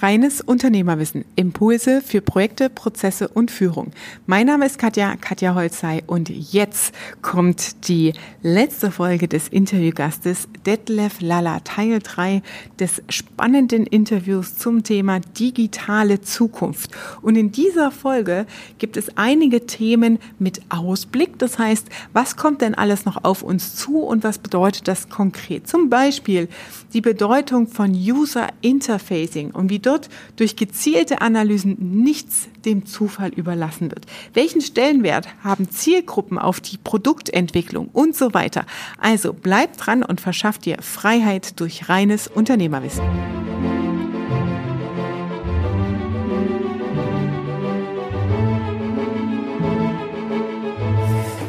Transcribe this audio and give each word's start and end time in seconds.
Reines 0.00 0.40
Unternehmerwissen. 0.40 1.24
Impulse 1.34 2.00
für 2.02 2.20
Projekte, 2.20 2.70
Prozesse 2.70 3.26
und 3.26 3.50
Führung. 3.50 3.90
Mein 4.26 4.46
Name 4.46 4.66
ist 4.66 4.78
Katja, 4.78 5.16
Katja 5.16 5.56
Holzei 5.56 6.04
und 6.06 6.28
jetzt 6.28 6.94
kommt 7.20 7.88
die 7.88 8.12
letzte 8.42 8.92
Folge 8.92 9.26
des 9.26 9.48
Interviewgastes 9.48 10.46
Detlef 10.64 11.20
Lalla, 11.20 11.60
Teil 11.60 11.98
3 11.98 12.42
des 12.78 13.02
spannenden 13.08 13.86
Interviews 13.86 14.56
zum 14.56 14.84
Thema 14.84 15.18
digitale 15.18 16.20
Zukunft. 16.20 16.92
Und 17.20 17.34
in 17.34 17.50
dieser 17.50 17.90
Folge 17.90 18.46
gibt 18.78 18.96
es 18.96 19.16
einige 19.16 19.66
Themen 19.66 20.20
mit 20.38 20.60
Ausblick. 20.68 21.40
Das 21.40 21.58
heißt, 21.58 21.88
was 22.12 22.36
kommt 22.36 22.60
denn 22.60 22.74
alles 22.74 23.04
noch 23.04 23.24
auf 23.24 23.42
uns 23.42 23.74
zu 23.74 23.98
und 23.98 24.22
was 24.22 24.38
bedeutet 24.38 24.86
das 24.86 25.08
konkret? 25.08 25.66
Zum 25.66 25.90
Beispiel 25.90 26.48
die 26.92 27.00
Bedeutung 27.00 27.66
von 27.66 27.90
User 27.90 28.46
Interfacing 28.60 29.50
und 29.50 29.70
wie 29.70 29.87
dort 29.88 30.08
durch 30.36 30.56
gezielte 30.56 31.20
Analysen 31.20 31.76
nichts 32.02 32.48
dem 32.64 32.86
Zufall 32.86 33.30
überlassen 33.30 33.90
wird. 33.90 34.06
Welchen 34.34 34.60
Stellenwert 34.60 35.28
haben 35.42 35.70
Zielgruppen 35.70 36.38
auf 36.38 36.60
die 36.60 36.78
Produktentwicklung 36.78 37.88
und 37.92 38.14
so 38.14 38.34
weiter? 38.34 38.64
Also 39.00 39.32
bleibt 39.32 39.86
dran 39.86 40.02
und 40.02 40.20
verschafft 40.20 40.66
dir 40.66 40.76
Freiheit 40.80 41.58
durch 41.60 41.88
reines 41.88 42.28
Unternehmerwissen. 42.28 43.04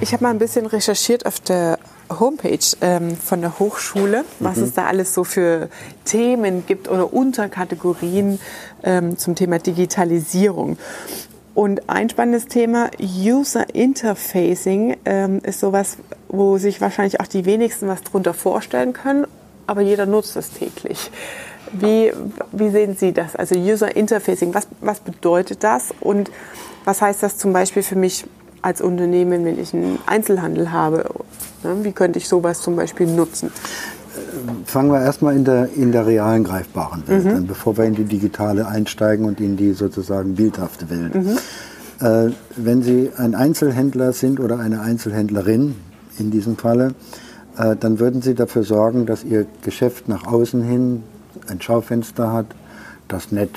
Ich 0.02 0.13
habe 0.13 0.23
mal 0.23 0.31
ein 0.31 0.39
bisschen 0.39 0.66
recherchiert 0.66 1.25
auf 1.25 1.39
der 1.39 1.77
Homepage 2.09 2.59
ähm, 2.81 3.15
von 3.15 3.41
der 3.41 3.59
Hochschule, 3.59 4.25
was 4.39 4.57
mhm. 4.57 4.63
es 4.63 4.73
da 4.73 4.85
alles 4.87 5.13
so 5.13 5.23
für 5.23 5.69
Themen 6.05 6.65
gibt 6.65 6.89
oder 6.89 7.13
Unterkategorien 7.13 8.39
ähm, 8.83 9.17
zum 9.17 9.35
Thema 9.35 9.59
Digitalisierung. 9.59 10.77
Und 11.55 11.89
ein 11.89 12.09
spannendes 12.09 12.47
Thema, 12.47 12.89
User 13.01 13.73
Interfacing, 13.75 14.97
ähm, 15.05 15.41
ist 15.43 15.59
sowas, 15.59 15.97
wo 16.29 16.57
sich 16.57 16.79
wahrscheinlich 16.79 17.19
auch 17.19 17.27
die 17.27 17.45
wenigsten 17.45 17.88
was 17.88 18.01
drunter 18.01 18.33
vorstellen 18.33 18.94
können, 18.94 19.27
aber 19.67 19.81
jeder 19.81 20.05
nutzt 20.05 20.35
es 20.38 20.51
täglich. 20.51 21.11
Wie, 21.73 22.11
wie 22.51 22.69
sehen 22.69 22.95
Sie 22.97 23.11
das? 23.11 23.35
Also 23.35 23.55
User 23.55 23.95
Interfacing, 23.95 24.53
was, 24.53 24.67
was 24.81 25.01
bedeutet 25.01 25.63
das 25.63 25.94
und 25.99 26.31
was 26.85 27.01
heißt 27.01 27.21
das 27.21 27.38
zum 27.38 27.53
Beispiel 27.53 27.83
für 27.83 27.95
mich 27.95 28.25
als 28.61 28.81
Unternehmen, 28.81 29.45
wenn 29.45 29.59
ich 29.59 29.73
einen 29.73 29.99
Einzelhandel 30.05 30.71
habe? 30.71 31.05
Ne, 31.63 31.77
wie 31.83 31.91
könnte 31.91 32.19
ich 32.19 32.27
sowas 32.27 32.61
zum 32.61 32.75
Beispiel 32.75 33.07
nutzen? 33.07 33.51
Fangen 34.66 34.91
wir 34.91 35.01
erstmal 35.01 35.35
in 35.35 35.45
der, 35.45 35.69
in 35.75 35.91
der 35.91 36.05
realen 36.05 36.43
greifbaren 36.43 37.07
Welt 37.07 37.25
mhm. 37.25 37.31
an, 37.31 37.47
bevor 37.47 37.77
wir 37.77 37.85
in 37.85 37.95
die 37.95 38.03
digitale 38.03 38.67
einsteigen 38.67 39.25
und 39.25 39.39
in 39.39 39.55
die 39.55 39.73
sozusagen 39.73 40.35
bildhafte 40.35 40.89
Welt. 40.89 41.16
Mhm. 41.16 41.38
Äh, 42.01 42.31
wenn 42.55 42.81
Sie 42.81 43.11
ein 43.16 43.35
Einzelhändler 43.35 44.13
sind 44.13 44.39
oder 44.39 44.59
eine 44.59 44.81
Einzelhändlerin 44.81 45.75
in 46.17 46.31
diesem 46.31 46.57
Falle, 46.57 46.94
äh, 47.57 47.75
dann 47.75 47.99
würden 47.99 48.21
Sie 48.21 48.35
dafür 48.35 48.63
sorgen, 48.63 49.05
dass 49.05 49.23
Ihr 49.23 49.45
Geschäft 49.63 50.07
nach 50.07 50.25
außen 50.25 50.61
hin 50.63 51.03
ein 51.47 51.61
Schaufenster 51.61 52.31
hat, 52.31 52.47
das 53.07 53.31
nett 53.31 53.51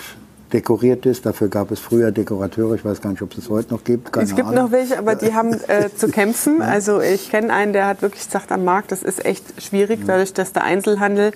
dekoriert 0.53 1.07
ist. 1.07 1.27
Dafür 1.27 1.49
gab 1.49 1.71
es 1.71 1.81
früher 1.81 2.13
Dekorateure. 2.13 2.75
Ich 2.75 2.85
weiß 2.85 3.01
gar 3.01 3.11
nicht, 3.11 3.23
ob 3.23 3.33
es 3.33 3.39
es 3.39 3.51
heute 3.51 3.73
noch 3.73 3.85
gibt. 3.85 4.13
Keine 4.13 4.25
es 4.25 4.35
gibt 4.35 4.49
Ahnung. 4.49 4.65
noch 4.65 4.73
welche, 4.73 4.99
aber 4.99 5.15
die 5.15 5.35
haben 5.35 5.53
äh, 5.69 5.89
zu 5.97 6.09
kämpfen. 6.09 6.63
Also 6.63 7.01
ich 7.01 7.31
kenne 7.31 7.53
einen, 7.53 7.73
der 7.73 7.87
hat 7.87 8.03
wirklich 8.03 8.25
gesagt, 8.25 8.53
am 8.53 8.65
Markt, 8.65 8.93
das 8.93 9.03
ist 9.03 9.25
echt 9.25 9.63
schwierig, 9.63 10.01
dadurch, 10.07 10.33
dass 10.33 10.53
der 10.53 10.65
Einzelhandel 10.65 11.33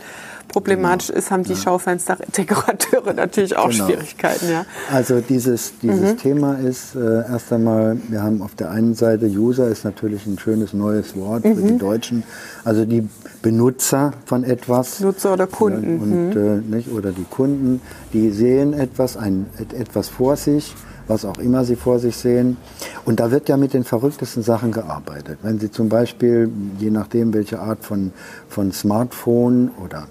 problematisch 0.48 1.08
genau. 1.08 1.18
ist, 1.18 1.30
haben 1.30 1.42
die 1.42 1.52
ja. 1.52 1.58
Schaufensterdekorateure 1.58 3.12
natürlich 3.14 3.56
auch 3.56 3.70
genau. 3.70 3.86
Schwierigkeiten. 3.86 4.50
Ja. 4.50 4.64
Also 4.92 5.20
dieses, 5.20 5.78
dieses 5.80 6.12
mhm. 6.12 6.18
Thema 6.18 6.54
ist 6.54 6.94
äh, 6.94 7.28
erst 7.28 7.52
einmal, 7.52 7.96
wir 8.08 8.22
haben 8.22 8.42
auf 8.42 8.54
der 8.54 8.70
einen 8.70 8.94
Seite 8.94 9.26
User 9.26 9.68
ist 9.68 9.84
natürlich 9.84 10.26
ein 10.26 10.38
schönes 10.38 10.72
neues 10.72 11.16
Wort 11.16 11.44
mhm. 11.44 11.56
für 11.56 11.62
die 11.62 11.72
mhm. 11.74 11.78
Deutschen, 11.78 12.22
also 12.64 12.84
die 12.84 13.08
Benutzer 13.42 14.12
von 14.24 14.44
etwas. 14.44 15.00
Nutzer 15.00 15.32
oder 15.34 15.46
Kunden. 15.46 16.00
Und, 16.00 16.34
mhm. 16.34 16.70
äh, 16.70 16.76
nicht, 16.76 16.90
oder 16.90 17.12
die 17.12 17.24
Kunden, 17.24 17.80
die 18.12 18.30
sehen 18.30 18.72
etwas, 18.72 19.16
ein, 19.16 19.46
etwas 19.78 20.08
vor 20.08 20.36
sich 20.36 20.74
was 21.08 21.24
auch 21.24 21.38
immer 21.38 21.64
Sie 21.64 21.76
vor 21.76 21.98
sich 21.98 22.16
sehen. 22.16 22.56
Und 23.04 23.20
da 23.20 23.30
wird 23.30 23.48
ja 23.48 23.56
mit 23.56 23.74
den 23.74 23.84
verrücktesten 23.84 24.42
Sachen 24.42 24.72
gearbeitet. 24.72 25.38
Wenn 25.42 25.58
Sie 25.58 25.70
zum 25.70 25.88
Beispiel, 25.88 26.50
je 26.78 26.90
nachdem, 26.90 27.32
welche 27.34 27.60
Art 27.60 27.84
von, 27.84 28.12
von 28.48 28.72
Smartphone 28.72 29.70
oder 29.82 30.08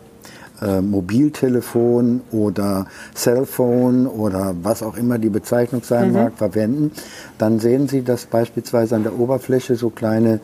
äh, 0.62 0.82
Mobiltelefon 0.82 2.22
oder 2.32 2.88
Cellphone 3.14 4.08
oder 4.08 4.56
was 4.62 4.84
auch 4.84 4.98
immer 4.98 5.18
die 5.18 5.30
Bezeichnung 5.30 5.84
sein 5.84 6.10
mhm. 6.10 6.14
mag, 6.14 6.34
verwenden, 6.38 6.92
dann 7.38 7.60
sehen 7.60 7.88
Sie, 7.88 8.04
dass 8.04 8.26
beispielsweise 8.26 8.96
an 8.96 9.04
der 9.04 9.18
Oberfläche 9.20 9.76
so 9.76 9.90
kleine 9.90 10.40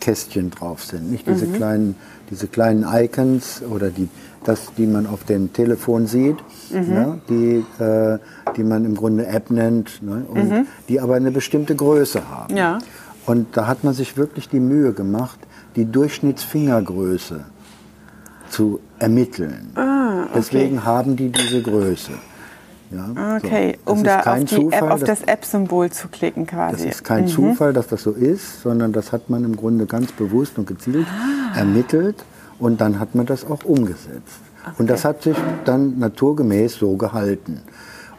Kästchen 0.00 0.50
drauf 0.50 0.84
sind. 0.84 1.10
Nicht 1.10 1.26
diese, 1.28 1.46
mhm. 1.46 1.52
kleinen, 1.54 1.94
diese 2.30 2.48
kleinen 2.48 2.84
Icons 2.90 3.62
oder 3.62 3.90
die, 3.90 4.08
das, 4.44 4.72
die 4.76 4.86
man 4.86 5.06
auf 5.06 5.24
dem 5.24 5.52
Telefon 5.52 6.06
sieht, 6.06 6.36
mhm. 6.70 6.92
ja, 6.92 7.18
die, 7.28 7.64
äh, 7.82 8.18
die 8.56 8.64
man 8.64 8.84
im 8.84 8.94
Grunde 8.94 9.26
App 9.26 9.50
nennt 9.50 10.02
ne, 10.02 10.24
und 10.28 10.50
mhm. 10.50 10.66
die 10.88 11.00
aber 11.00 11.14
eine 11.14 11.30
bestimmte 11.30 11.74
Größe 11.74 12.28
haben. 12.28 12.56
Ja. 12.56 12.78
Und 13.26 13.56
da 13.56 13.66
hat 13.66 13.84
man 13.84 13.94
sich 13.94 14.16
wirklich 14.16 14.48
die 14.48 14.60
Mühe 14.60 14.92
gemacht, 14.92 15.38
die 15.76 15.84
Durchschnittsfingergröße 15.84 17.44
zu 18.50 18.80
ermitteln. 18.98 19.70
Ah, 19.74 20.22
okay. 20.22 20.30
Deswegen 20.34 20.84
haben 20.84 21.16
die 21.16 21.30
diese 21.30 21.62
Größe. 21.62 22.12
Ja, 22.90 23.36
okay, 23.36 23.76
so. 23.84 23.92
um 23.92 24.02
da 24.02 24.20
auf, 24.20 24.46
Zufall, 24.46 24.72
App, 24.72 24.90
auf 24.90 25.04
das 25.04 25.22
App-Symbol 25.22 25.90
zu 25.90 26.08
klicken 26.08 26.46
quasi. 26.46 26.86
Das 26.86 26.94
ist 26.96 27.04
kein 27.04 27.24
mhm. 27.24 27.28
Zufall, 27.28 27.72
dass 27.74 27.88
das 27.88 28.02
so 28.02 28.12
ist, 28.12 28.62
sondern 28.62 28.92
das 28.92 29.12
hat 29.12 29.28
man 29.28 29.44
im 29.44 29.56
Grunde 29.56 29.84
ganz 29.84 30.12
bewusst 30.12 30.56
und 30.56 30.66
gezielt 30.66 31.06
ah. 31.06 31.58
ermittelt 31.58 32.24
und 32.58 32.80
dann 32.80 32.98
hat 32.98 33.14
man 33.14 33.26
das 33.26 33.44
auch 33.44 33.64
umgesetzt. 33.64 34.40
Okay. 34.62 34.74
Und 34.78 34.88
das 34.88 35.04
hat 35.04 35.22
sich 35.22 35.36
dann 35.66 35.98
naturgemäß 35.98 36.76
so 36.76 36.96
gehalten. 36.96 37.60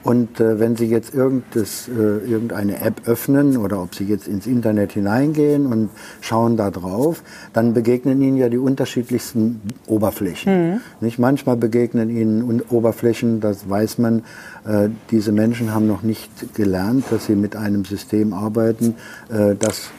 Und 0.03 0.39
äh, 0.39 0.59
wenn 0.59 0.75
Sie 0.75 0.85
jetzt 0.85 1.13
irgendes, 1.13 1.89
äh, 1.89 1.91
irgendeine 1.91 2.81
App 2.81 3.01
öffnen 3.05 3.57
oder 3.57 3.81
ob 3.81 3.95
Sie 3.95 4.05
jetzt 4.05 4.27
ins 4.27 4.47
Internet 4.47 4.93
hineingehen 4.93 5.65
und 5.65 5.89
schauen 6.21 6.55
da 6.55 6.71
drauf, 6.71 7.21
dann 7.51 7.73
begegnen 7.73 8.21
Ihnen 8.21 8.37
ja 8.37 8.49
die 8.49 8.57
unterschiedlichsten 8.57 9.61
Oberflächen. 9.87 10.71
Mhm. 10.71 10.81
Nicht? 11.01 11.19
Manchmal 11.19 11.57
begegnen 11.57 12.09
Ihnen 12.09 12.61
Oberflächen, 12.69 13.41
das 13.41 13.69
weiß 13.69 13.97
man, 13.97 14.23
äh, 14.65 14.89
diese 15.11 15.31
Menschen 15.31 15.73
haben 15.73 15.87
noch 15.87 16.03
nicht 16.03 16.53
gelernt, 16.53 17.05
dass 17.09 17.25
sie 17.25 17.35
mit 17.35 17.55
einem 17.55 17.85
System 17.85 18.33
arbeiten, 18.33 18.95
äh, 19.29 19.55
das 19.55 19.89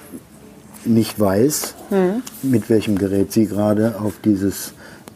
nicht 0.84 1.20
weiß, 1.20 1.74
mhm. 1.90 2.22
mit 2.42 2.70
welchem 2.70 2.96
Gerät 2.96 3.32
Sie 3.32 3.46
gerade 3.46 3.96
auf 4.00 4.14
dieses 4.24 4.72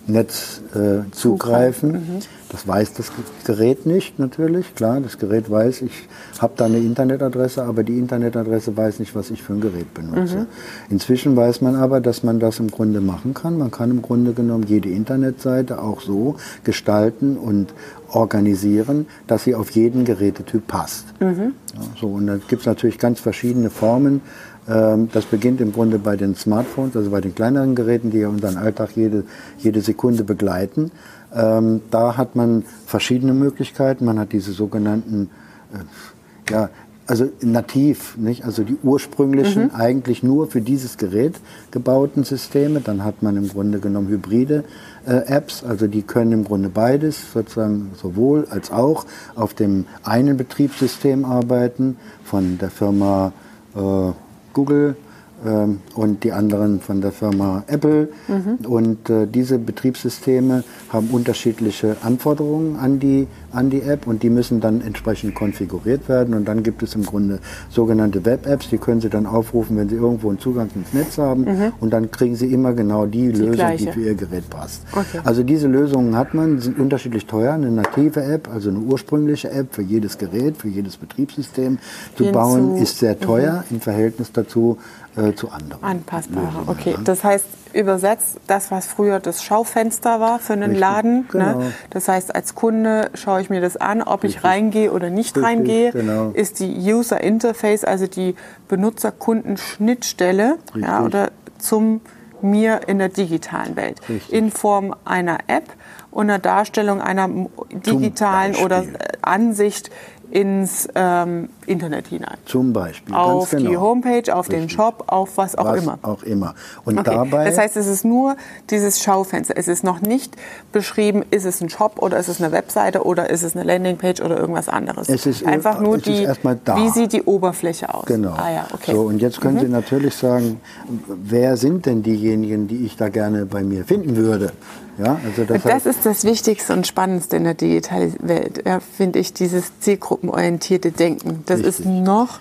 Netz 0.06 0.60
äh, 0.74 1.10
zugreifen. 1.12 1.92
Mhm. 1.92 2.18
Das 2.54 2.68
weiß 2.68 2.92
das 2.92 3.10
Gerät 3.44 3.84
nicht 3.84 4.20
natürlich, 4.20 4.76
klar, 4.76 5.00
das 5.00 5.18
Gerät 5.18 5.50
weiß, 5.50 5.82
ich 5.82 6.08
habe 6.38 6.52
da 6.56 6.66
eine 6.66 6.78
Internetadresse, 6.78 7.64
aber 7.64 7.82
die 7.82 7.98
Internetadresse 7.98 8.76
weiß 8.76 9.00
nicht, 9.00 9.16
was 9.16 9.32
ich 9.32 9.42
für 9.42 9.54
ein 9.54 9.60
Gerät 9.60 9.92
benutze. 9.92 10.36
Mhm. 10.36 10.46
Inzwischen 10.88 11.34
weiß 11.34 11.62
man 11.62 11.74
aber, 11.74 12.00
dass 12.00 12.22
man 12.22 12.38
das 12.38 12.60
im 12.60 12.70
Grunde 12.70 13.00
machen 13.00 13.34
kann. 13.34 13.58
Man 13.58 13.72
kann 13.72 13.90
im 13.90 14.02
Grunde 14.02 14.34
genommen 14.34 14.66
jede 14.68 14.88
Internetseite 14.88 15.82
auch 15.82 16.00
so 16.00 16.36
gestalten 16.62 17.36
und 17.36 17.74
organisieren, 18.08 19.06
dass 19.26 19.42
sie 19.42 19.56
auf 19.56 19.70
jeden 19.70 20.04
Gerätetyp 20.04 20.64
passt. 20.68 21.06
Mhm. 21.18 21.54
Ja, 21.74 21.80
so, 22.00 22.06
und 22.06 22.28
da 22.28 22.36
gibt 22.36 22.60
es 22.62 22.66
natürlich 22.66 22.98
ganz 22.98 23.18
verschiedene 23.18 23.68
Formen, 23.68 24.20
ähm, 24.68 25.08
das 25.12 25.26
beginnt 25.26 25.60
im 25.60 25.72
Grunde 25.72 25.98
bei 25.98 26.16
den 26.16 26.34
Smartphones, 26.34 26.96
also 26.96 27.10
bei 27.10 27.20
den 27.20 27.34
kleineren 27.34 27.74
Geräten, 27.74 28.10
die 28.10 28.18
ja 28.18 28.28
unseren 28.28 28.56
Alltag 28.56 28.90
jede, 28.94 29.24
jede 29.58 29.80
Sekunde 29.80 30.24
begleiten. 30.24 30.90
Ähm, 31.34 31.80
da 31.90 32.16
hat 32.16 32.36
man 32.36 32.64
verschiedene 32.86 33.34
Möglichkeiten. 33.34 34.04
Man 34.04 34.18
hat 34.18 34.32
diese 34.32 34.52
sogenannten, 34.52 35.30
äh, 35.72 36.52
ja, 36.52 36.70
also 37.06 37.28
nativ, 37.42 38.16
nicht? 38.16 38.44
also 38.44 38.62
die 38.62 38.78
ursprünglichen, 38.82 39.64
mhm. 39.64 39.70
eigentlich 39.74 40.22
nur 40.22 40.46
für 40.46 40.60
dieses 40.60 40.96
Gerät 40.96 41.34
gebauten 41.70 42.24
Systeme. 42.24 42.80
Dann 42.80 43.04
hat 43.04 43.22
man 43.22 43.36
im 43.36 43.48
Grunde 43.48 43.78
genommen 43.80 44.08
hybride 44.08 44.64
äh, 45.06 45.16
Apps, 45.26 45.64
also 45.64 45.86
die 45.86 46.02
können 46.02 46.32
im 46.32 46.44
Grunde 46.44 46.68
beides, 46.68 47.32
sozusagen 47.32 47.90
sowohl 48.00 48.46
als 48.48 48.70
auch 48.70 49.04
auf 49.34 49.54
dem 49.54 49.86
einen 50.02 50.36
Betriebssystem 50.36 51.24
arbeiten 51.24 51.96
von 52.24 52.58
der 52.58 52.70
Firma 52.70 53.32
äh, 53.74 54.12
Google 54.52 54.96
ähm, 55.44 55.80
und 55.94 56.24
die 56.24 56.32
anderen 56.32 56.80
von 56.80 57.00
der 57.00 57.12
Firma 57.12 57.64
Apple. 57.66 58.08
Mhm. 58.28 58.66
Und 58.66 59.10
äh, 59.10 59.26
diese 59.26 59.58
Betriebssysteme 59.58 60.64
haben 60.88 61.08
unterschiedliche 61.08 61.96
Anforderungen 62.02 62.76
an 62.76 62.98
die, 62.98 63.26
an 63.52 63.70
die 63.70 63.82
App 63.82 64.06
und 64.06 64.22
die 64.22 64.30
müssen 64.30 64.60
dann 64.60 64.80
entsprechend 64.80 65.34
konfiguriert 65.34 66.08
werden. 66.08 66.34
Und 66.34 66.46
dann 66.46 66.62
gibt 66.62 66.82
es 66.82 66.94
im 66.94 67.04
Grunde 67.04 67.40
sogenannte 67.70 68.24
Web-Apps, 68.24 68.70
die 68.70 68.78
können 68.78 69.00
Sie 69.00 69.10
dann 69.10 69.26
aufrufen, 69.26 69.76
wenn 69.76 69.88
Sie 69.88 69.96
irgendwo 69.96 70.28
einen 70.28 70.38
Zugang 70.38 70.70
ins 70.74 70.92
Netz 70.92 71.18
haben. 71.18 71.44
Mhm. 71.44 71.72
Und 71.80 71.90
dann 71.92 72.10
kriegen 72.10 72.36
Sie 72.36 72.52
immer 72.52 72.72
genau 72.72 73.06
die, 73.06 73.32
die 73.32 73.40
Lösung, 73.40 73.52
gleiche. 73.52 73.86
die 73.86 73.92
für 73.92 74.00
Ihr 74.00 74.14
Gerät 74.14 74.48
passt. 74.50 74.82
Okay. 74.92 75.20
Also 75.24 75.42
diese 75.42 75.68
Lösungen 75.68 76.16
hat 76.16 76.34
man, 76.34 76.60
sind 76.60 76.78
unterschiedlich 76.78 77.26
teuer. 77.26 77.52
Eine 77.54 77.70
native 77.70 78.22
App, 78.22 78.48
also 78.52 78.70
eine 78.70 78.78
ursprüngliche 78.78 79.50
App 79.50 79.74
für 79.74 79.82
jedes 79.82 80.18
Gerät, 80.18 80.56
für 80.56 80.68
jedes 80.68 80.96
Betriebssystem 80.96 81.78
zu 82.16 82.24
Hinzu. 82.24 82.38
bauen, 82.38 82.76
ist 82.78 82.98
sehr 82.98 83.18
teuer 83.18 83.64
mhm. 83.68 83.76
im 83.76 83.80
Verhältnis 83.80 84.32
dazu, 84.32 84.78
äh, 85.16 85.34
zu 85.34 85.50
anderen. 85.50 85.82
Anpassbare, 85.82 86.64
okay. 86.66 86.96
Das 87.04 87.24
heißt, 87.24 87.46
übersetzt, 87.74 88.38
das, 88.46 88.70
was 88.70 88.86
früher 88.86 89.20
das 89.20 89.42
Schaufenster 89.42 90.20
war 90.20 90.38
für 90.38 90.54
einen 90.54 90.62
Richtig, 90.62 90.80
Laden. 90.80 91.16
Ne? 91.20 91.26
Genau. 91.30 91.58
Ne? 91.58 91.72
Das 91.90 92.08
heißt, 92.08 92.34
als 92.34 92.54
Kunde 92.54 93.10
schaue 93.14 93.40
ich 93.40 93.50
mir 93.50 93.60
das 93.60 93.76
an, 93.76 94.02
ob 94.02 94.22
Richtig. 94.22 94.38
ich 94.38 94.44
reingehe 94.44 94.92
oder 94.92 95.10
nicht 95.10 95.36
Richtig, 95.36 95.44
reingehe. 95.44 95.92
Genau. 95.92 96.30
Ist 96.30 96.60
die 96.60 96.72
User 96.72 97.20
Interface, 97.20 97.84
also 97.84 98.06
die 98.06 98.34
Benutzer-Kunden-Schnittstelle 98.68 100.58
ja, 100.74 101.02
oder 101.02 101.30
zum 101.58 102.00
mir 102.40 102.82
in 102.86 102.98
der 102.98 103.08
digitalen 103.08 103.74
Welt. 103.74 104.00
In 104.28 104.50
Form 104.50 104.94
einer 105.04 105.38
App 105.46 105.64
und 106.10 106.30
einer 106.30 106.38
Darstellung 106.38 107.00
einer 107.00 107.28
digitalen 107.72 108.54
oder 108.56 108.84
Ansicht 109.22 109.90
ins 110.30 110.88
ähm, 110.94 111.48
Internet 111.66 112.08
hinein. 112.08 112.36
Zum 112.44 112.72
Beispiel. 112.72 113.14
Auf 113.14 113.50
genau. 113.50 113.70
die 113.70 113.76
Homepage, 113.76 114.34
auf 114.34 114.48
Richtig. 114.48 114.66
den 114.66 114.68
Shop, 114.70 115.04
auf 115.06 115.36
was 115.36 115.56
auch 115.56 115.64
was 115.64 115.82
immer. 115.82 115.98
Auch 116.02 116.22
immer. 116.22 116.54
Und 116.84 116.98
okay. 116.98 117.10
dabei. 117.14 117.44
Das 117.44 117.58
heißt, 117.58 117.76
es 117.76 117.86
ist 117.86 118.04
nur 118.04 118.36
dieses 118.70 119.02
Schaufenster. 119.02 119.54
Es 119.56 119.68
ist 119.68 119.84
noch 119.84 120.00
nicht 120.00 120.36
beschrieben, 120.72 121.24
ist 121.30 121.44
es 121.44 121.60
ein 121.60 121.68
Shop 121.68 122.02
oder 122.02 122.18
ist 122.18 122.28
es 122.28 122.40
eine 122.40 122.52
Webseite 122.52 123.04
oder 123.04 123.30
ist 123.30 123.42
es 123.42 123.54
eine 123.56 123.64
Landingpage 123.64 124.20
oder 124.20 124.38
irgendwas 124.38 124.68
anderes. 124.68 125.08
Es 125.08 125.26
ist 125.26 125.44
einfach 125.46 125.80
nur 125.80 125.98
die, 125.98 126.26
wie 126.26 126.88
sieht 126.90 127.12
die 127.12 127.22
Oberfläche 127.22 127.94
aus. 127.94 128.06
Genau. 128.06 128.34
Ah, 128.36 128.50
ja, 128.50 128.66
okay. 128.72 128.92
So, 128.92 129.02
und 129.02 129.20
jetzt 129.20 129.40
können 129.40 129.56
mhm. 129.56 129.60
Sie 129.60 129.68
natürlich 129.68 130.14
sagen, 130.14 130.60
wer 131.06 131.56
sind 131.56 131.86
denn 131.86 132.02
diejenigen, 132.02 132.66
die 132.68 132.84
ich 132.84 132.96
da 132.96 133.08
gerne 133.08 133.46
bei 133.46 133.62
mir 133.62 133.84
finden 133.84 134.16
würde? 134.16 134.52
Ja, 134.98 135.18
also 135.24 135.44
das, 135.44 135.62
das 135.62 135.86
ist 135.86 136.06
das 136.06 136.24
Wichtigste 136.24 136.72
und 136.72 136.86
Spannendste 136.86 137.36
in 137.36 137.44
der 137.44 137.54
digitalen 137.54 138.14
Welt, 138.20 138.62
ja, 138.64 138.80
finde 138.80 139.18
ich, 139.18 139.32
dieses 139.32 139.78
zielgruppenorientierte 139.80 140.92
Denken. 140.92 141.42
Das 141.46 141.60
richtig. 141.60 141.80
ist 141.80 141.86
noch 141.86 142.40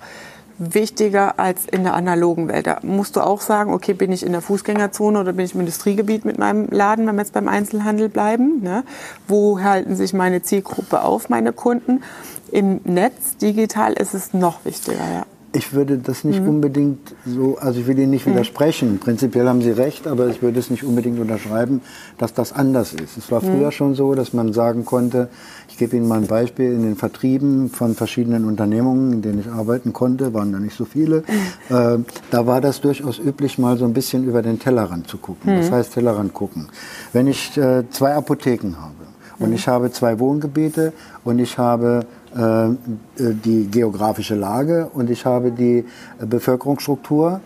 wichtiger 0.57 1.39
als 1.39 1.65
in 1.65 1.83
der 1.83 1.93
analogen 1.93 2.47
Welt. 2.47 2.67
Da 2.67 2.79
musst 2.83 3.15
du 3.15 3.21
auch 3.21 3.41
sagen, 3.41 3.73
okay, 3.73 3.93
bin 3.93 4.11
ich 4.11 4.25
in 4.25 4.31
der 4.31 4.41
Fußgängerzone 4.41 5.19
oder 5.19 5.33
bin 5.33 5.45
ich 5.45 5.53
im 5.53 5.61
Industriegebiet 5.61 6.25
mit 6.25 6.37
meinem 6.37 6.67
Laden, 6.69 7.07
wenn 7.07 7.15
wir 7.15 7.21
jetzt 7.21 7.33
beim 7.33 7.47
Einzelhandel 7.47 8.09
bleiben? 8.09 8.61
Ne? 8.61 8.83
Wo 9.27 9.59
halten 9.61 9.95
sich 9.95 10.13
meine 10.13 10.43
Zielgruppe 10.43 11.01
auf, 11.01 11.29
meine 11.29 11.53
Kunden? 11.53 12.03
Im 12.51 12.81
Netz, 12.83 13.37
digital, 13.37 13.93
ist 13.93 14.13
es 14.13 14.33
noch 14.33 14.63
wichtiger. 14.63 15.03
Ja. 15.11 15.25
Ich 15.55 15.71
würde 15.71 15.99
das 15.99 16.23
nicht 16.23 16.41
mhm. 16.41 16.49
unbedingt 16.49 17.13
so, 17.27 17.57
also 17.59 17.79
ich 17.79 17.85
will 17.85 17.99
Ihnen 17.99 18.09
nicht 18.09 18.25
mhm. 18.25 18.31
widersprechen. 18.31 18.97
Prinzipiell 18.97 19.47
haben 19.47 19.61
Sie 19.61 19.69
recht, 19.69 20.07
aber 20.07 20.27
ich 20.27 20.41
würde 20.41 20.59
es 20.59 20.71
nicht 20.71 20.83
unbedingt 20.83 21.19
unterschreiben, 21.19 21.81
dass 22.17 22.33
das 22.33 22.53
anders 22.53 22.93
ist. 22.93 23.17
Es 23.17 23.31
war 23.31 23.43
mhm. 23.43 23.47
früher 23.47 23.71
schon 23.71 23.93
so, 23.93 24.15
dass 24.15 24.33
man 24.33 24.51
sagen 24.51 24.83
konnte, 24.83 25.29
ich 25.69 25.77
gebe 25.77 25.95
Ihnen 25.95 26.07
mal 26.07 26.19
ein 26.19 26.27
Beispiel, 26.27 26.71
in 26.71 26.81
den 26.81 26.95
Vertrieben 26.95 27.69
von 27.69 27.93
verschiedenen 27.93 28.45
Unternehmungen, 28.45 29.13
in 29.13 29.21
denen 29.21 29.39
ich 29.39 29.47
arbeiten 29.47 29.93
konnte, 29.93 30.33
waren 30.33 30.51
da 30.51 30.59
nicht 30.59 30.75
so 30.75 30.85
viele, 30.85 31.23
mhm. 31.69 31.75
äh, 31.75 31.99
da 32.31 32.47
war 32.47 32.59
das 32.59 32.81
durchaus 32.81 33.19
üblich, 33.19 33.59
mal 33.59 33.77
so 33.77 33.85
ein 33.85 33.93
bisschen 33.93 34.23
über 34.23 34.41
den 34.41 34.57
Tellerrand 34.57 35.07
zu 35.07 35.19
gucken. 35.19 35.55
Das 35.55 35.69
mhm. 35.69 35.75
heißt 35.75 35.93
Tellerrand 35.93 36.33
gucken. 36.33 36.69
Wenn 37.11 37.27
ich 37.27 37.55
äh, 37.57 37.83
zwei 37.91 38.15
Apotheken 38.15 38.73
habe 38.81 38.95
und 39.37 39.49
mhm. 39.49 39.55
ich 39.55 39.67
habe 39.67 39.91
zwei 39.91 40.17
Wohngebiete 40.17 40.93
und 41.23 41.37
ich 41.37 41.59
habe 41.59 42.07
die 42.35 43.67
geografische 43.69 44.35
Lage 44.35 44.89
und 44.93 45.09
ich 45.09 45.25
habe 45.25 45.51
die 45.51 45.85
Bevölkerungsstruktur, 46.19 47.41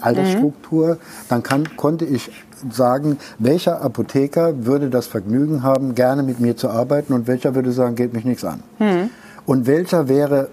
Altersstruktur, 0.00 0.94
mhm. 0.94 0.98
dann 1.28 1.42
kann, 1.42 1.76
konnte 1.76 2.04
ich 2.04 2.30
sagen, 2.70 3.18
welcher 3.38 3.82
Apotheker 3.82 4.66
würde 4.66 4.90
das 4.90 5.06
Vergnügen 5.06 5.62
haben, 5.62 5.94
gerne 5.94 6.22
mit 6.22 6.40
mir 6.40 6.56
zu 6.56 6.68
arbeiten 6.68 7.12
und 7.12 7.26
welcher 7.26 7.54
würde 7.54 7.72
sagen, 7.72 7.94
geht 7.94 8.12
mich 8.12 8.24
nichts 8.24 8.44
an. 8.44 8.62
Mhm. 8.78 9.10
Und 9.46 9.66
welcher 9.66 10.08
wäre, 10.08 10.48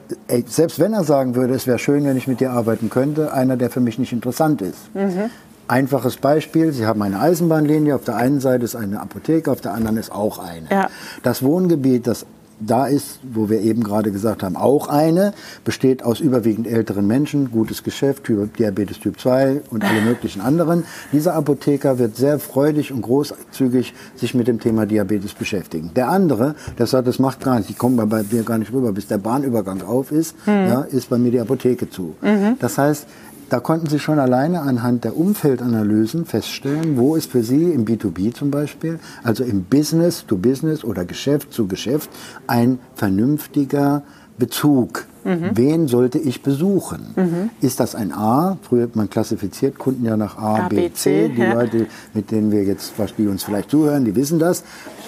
selbst 0.47 0.79
wenn 0.79 0.93
er 0.93 1.03
sagen 1.03 1.35
würde, 1.35 1.53
es 1.53 1.67
wäre 1.67 1.79
schön, 1.79 2.05
wenn 2.05 2.15
ich 2.15 2.27
mit 2.27 2.39
dir 2.39 2.51
arbeiten 2.51 2.89
könnte, 2.89 3.33
einer, 3.33 3.57
der 3.57 3.69
für 3.69 3.81
mich 3.81 3.99
nicht 3.99 4.13
interessant 4.13 4.61
ist. 4.61 4.77
Mhm. 4.93 5.29
Einfaches 5.67 6.17
Beispiel, 6.17 6.71
Sie 6.71 6.85
haben 6.85 7.01
eine 7.01 7.19
Eisenbahnlinie, 7.19 7.95
auf 7.95 8.03
der 8.03 8.15
einen 8.15 8.39
Seite 8.39 8.63
ist 8.63 8.75
eine 8.75 9.01
Apotheke, 9.01 9.51
auf 9.51 9.61
der 9.61 9.73
anderen 9.73 9.97
ist 9.97 10.11
auch 10.11 10.39
eine. 10.39 10.69
Ja. 10.69 10.89
Das 11.23 11.43
Wohngebiet, 11.43 12.07
das 12.07 12.25
da 12.59 12.87
ist, 12.87 13.19
wo 13.23 13.49
wir 13.49 13.61
eben 13.61 13.83
gerade 13.83 14.11
gesagt 14.11 14.43
haben, 14.43 14.55
auch 14.55 14.87
eine, 14.87 15.33
besteht 15.63 16.03
aus 16.03 16.19
überwiegend 16.19 16.67
älteren 16.67 17.07
Menschen, 17.07 17.51
gutes 17.51 17.83
Geschäft, 17.83 18.27
Diabetes 18.27 18.99
Typ 18.99 19.19
2 19.19 19.61
und 19.69 19.83
alle 19.83 20.01
möglichen 20.01 20.41
anderen. 20.41 20.85
Dieser 21.11 21.33
Apotheker 21.33 21.99
wird 21.99 22.15
sehr 22.15 22.39
freudig 22.39 22.91
und 22.91 23.01
großzügig 23.01 23.93
sich 24.15 24.33
mit 24.33 24.47
dem 24.47 24.59
Thema 24.59 24.85
Diabetes 24.85 25.33
beschäftigen. 25.33 25.91
Der 25.95 26.09
andere, 26.09 26.55
der 26.77 26.87
sagt, 26.87 27.07
das 27.07 27.19
macht 27.19 27.43
gar 27.43 27.57
nicht, 27.57 27.69
ich 27.69 27.77
komme 27.77 28.05
bei 28.05 28.23
mir 28.23 28.43
gar 28.43 28.57
nicht 28.57 28.71
rüber, 28.71 28.91
bis 28.91 29.07
der 29.07 29.17
Bahnübergang 29.17 29.83
auf 29.83 30.11
ist, 30.11 30.35
mhm. 30.47 30.53
ja, 30.53 30.81
ist 30.81 31.09
bei 31.09 31.17
mir 31.17 31.31
die 31.31 31.39
Apotheke 31.39 31.89
zu. 31.89 32.15
Mhm. 32.21 32.57
Das 32.59 32.77
heißt, 32.77 33.07
da 33.49 33.59
konnten 33.59 33.87
Sie 33.87 33.99
schon 33.99 34.19
alleine 34.19 34.61
anhand 34.61 35.03
der 35.03 35.17
Umfeldanalysen 35.17 36.25
feststellen, 36.25 36.97
wo 36.97 37.15
ist 37.15 37.31
für 37.31 37.43
Sie 37.43 37.71
im 37.71 37.85
B2B 37.85 38.33
zum 38.33 38.51
Beispiel, 38.51 38.99
also 39.23 39.43
im 39.43 39.63
Business 39.63 40.25
to 40.25 40.37
Business 40.37 40.83
oder 40.83 41.05
Geschäft 41.05 41.53
zu 41.53 41.67
Geschäft, 41.67 42.09
ein 42.47 42.79
vernünftiger 42.95 44.03
Bezug. 44.37 45.05
Mhm. 45.23 45.51
Wen 45.53 45.87
sollte 45.87 46.19
ich 46.19 46.43
besuchen? 46.43 47.13
Mhm. 47.15 47.49
Ist 47.61 47.79
das 47.79 47.95
ein 47.95 48.11
A? 48.11 48.57
Früher 48.61 48.89
man 48.93 49.09
klassifiziert 49.09 49.77
Kunden 49.79 50.05
ja 50.05 50.17
nach 50.17 50.37
A, 50.37 50.65
A 50.65 50.67
B, 50.67 50.91
C. 50.93 51.29
Die 51.29 51.41
ja. 51.41 51.53
Leute, 51.53 51.87
mit 52.13 52.31
denen 52.31 52.51
wir 52.51 52.63
jetzt, 52.63 52.93
die 53.17 53.27
uns 53.27 53.43
vielleicht 53.43 53.71
zuhören, 53.71 54.05
die 54.05 54.15
wissen 54.15 54.37
das. 54.39 54.63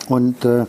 Und 0.08 0.44
äh, 0.46 0.66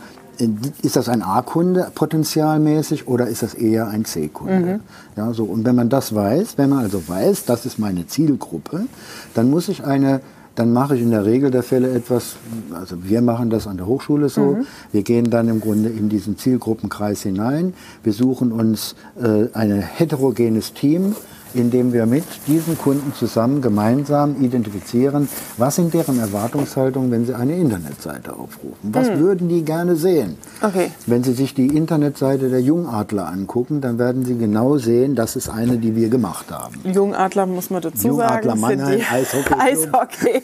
ist 0.81 0.95
das 0.95 1.09
ein 1.09 1.21
A-Kunde 1.21 1.91
potenzialmäßig 1.93 3.07
oder 3.07 3.27
ist 3.27 3.43
das 3.43 3.53
eher 3.53 3.87
ein 3.87 4.05
C-Kunde? 4.05 4.73
Mhm. 4.75 4.79
Ja, 5.17 5.33
so. 5.33 5.43
Und 5.43 5.65
wenn 5.65 5.75
man 5.75 5.89
das 5.89 6.15
weiß, 6.15 6.57
wenn 6.57 6.69
man 6.69 6.79
also 6.79 7.07
weiß, 7.07 7.45
das 7.45 7.65
ist 7.65 7.79
meine 7.79 8.07
Zielgruppe, 8.07 8.85
dann 9.33 9.49
muss 9.49 9.67
ich 9.67 9.83
eine 9.83 10.21
dann 10.55 10.73
mache 10.73 10.97
ich 10.97 11.01
in 11.01 11.11
der 11.11 11.23
Regel 11.23 11.51
der 11.51 11.63
Fälle 11.63 11.89
etwas, 11.89 12.35
also 12.73 12.97
wir 13.03 13.21
machen 13.21 13.49
das 13.49 13.65
an 13.65 13.77
der 13.77 13.85
Hochschule 13.85 14.27
so, 14.27 14.55
mhm. 14.55 14.65
wir 14.91 15.03
gehen 15.03 15.29
dann 15.29 15.47
im 15.47 15.61
Grunde 15.61 15.87
in 15.87 16.09
diesen 16.09 16.37
Zielgruppenkreis 16.37 17.21
hinein, 17.21 17.73
wir 18.03 18.11
suchen 18.11 18.51
uns 18.51 18.95
äh, 19.21 19.47
ein 19.53 19.71
heterogenes 19.71 20.73
Team, 20.73 21.15
indem 21.53 21.93
wir 21.93 22.05
mit 22.05 22.25
diesen 22.47 22.77
Kunden 22.77 23.13
zusammen 23.13 23.61
gemeinsam 23.61 24.41
identifizieren, 24.41 25.27
was 25.57 25.75
sind 25.75 25.93
deren 25.93 26.19
Erwartungshaltungen, 26.19 27.11
wenn 27.11 27.25
sie 27.25 27.33
eine 27.33 27.55
Internetseite 27.55 28.33
aufrufen. 28.33 28.77
Was 28.83 29.09
hm. 29.09 29.19
würden 29.19 29.49
die 29.49 29.63
gerne 29.63 29.95
sehen? 29.95 30.37
Okay. 30.61 30.91
Wenn 31.05 31.23
Sie 31.23 31.33
sich 31.33 31.53
die 31.53 31.67
Internetseite 31.67 32.49
der 32.49 32.61
Jungadler 32.61 33.27
angucken, 33.27 33.81
dann 33.81 33.97
werden 33.97 34.25
Sie 34.25 34.37
genau 34.37 34.77
sehen, 34.77 35.15
das 35.15 35.35
ist 35.35 35.49
eine, 35.49 35.77
die 35.77 35.95
wir 35.95 36.09
gemacht 36.09 36.51
haben. 36.51 36.75
Jungadler 36.83 37.45
muss 37.45 37.69
man 37.69 37.81
dazu 37.81 38.07
Jungadler 38.09 38.57
sagen. 38.57 38.59
Mannheim, 38.59 39.01
Eishockey. 39.11 39.53
Eishockey, 39.57 40.41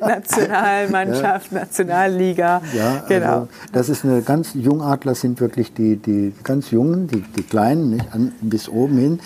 Nationalmannschaft, 0.00 1.52
ja. 1.52 1.58
Nationalliga. 1.60 2.62
Ja, 2.74 3.04
genau. 3.08 3.26
Also 3.26 3.48
das 3.72 3.88
ist 3.88 4.04
eine 4.04 4.22
ganz, 4.22 4.54
Jungadler 4.54 5.14
sind 5.14 5.40
wirklich 5.40 5.74
die, 5.74 5.96
die 5.96 6.32
ganz 6.44 6.70
Jungen, 6.70 7.08
die, 7.08 7.22
die 7.22 7.42
Kleinen, 7.42 7.90
nicht, 7.90 8.12
an, 8.12 8.32
bis 8.40 8.68
oben 8.68 8.98
hin. 8.98 9.20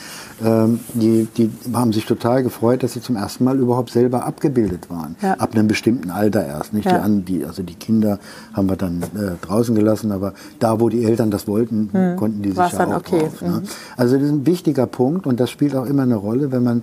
Ähm, 0.45 0.81
die, 0.95 1.12
die 1.37 1.51
haben 1.73 1.93
sich 1.93 2.07
total 2.07 2.43
gefreut, 2.43 2.83
dass 2.83 2.93
sie 2.93 3.01
zum 3.01 3.17
ersten 3.17 3.45
Mal 3.45 3.59
überhaupt 3.59 3.91
selber 3.91 4.25
abgebildet 4.25 4.91
waren. 4.91 5.17
Ja. 5.23 5.35
Ab 5.35 5.55
einem 5.55 5.69
bestimmten 5.69 6.11
Alter 6.11 6.45
erst. 6.45 6.73
Nicht 6.73 6.87
ja. 6.87 7.07
die, 7.07 7.21
die, 7.23 7.45
also 7.45 7.63
die 7.63 7.75
Kinder 7.75 8.19
haben 8.53 8.69
wir 8.69 8.77
dann 8.77 9.03
äh, 9.03 9.33
draußen 9.41 9.75
gelassen, 9.75 10.13
aber 10.13 10.35
da, 10.59 10.81
wo 10.81 10.89
die 10.89 11.05
Eltern 11.05 11.31
das 11.31 11.47
wollten, 11.47 11.91
hm. 11.93 12.17
konnten 12.17 12.43
die 12.43 12.51
sich 12.51 12.59
War's 12.59 12.73
ja 12.73 12.87
auch 12.87 12.97
okay. 12.97 13.21
drauf. 13.21 13.43
Ne? 13.43 13.49
Mhm. 13.49 13.63
Also 13.97 14.17
das 14.17 14.25
ist 14.25 14.33
ein 14.33 14.47
wichtiger 14.47 14.87
Punkt 14.87 15.27
und 15.27 15.41
das 15.41 15.51
spielt 15.51 15.75
auch 15.75 15.87
immer 15.87 16.03
eine 16.03 16.17
Rolle, 16.17 16.53
wenn 16.53 16.63
man 16.63 16.83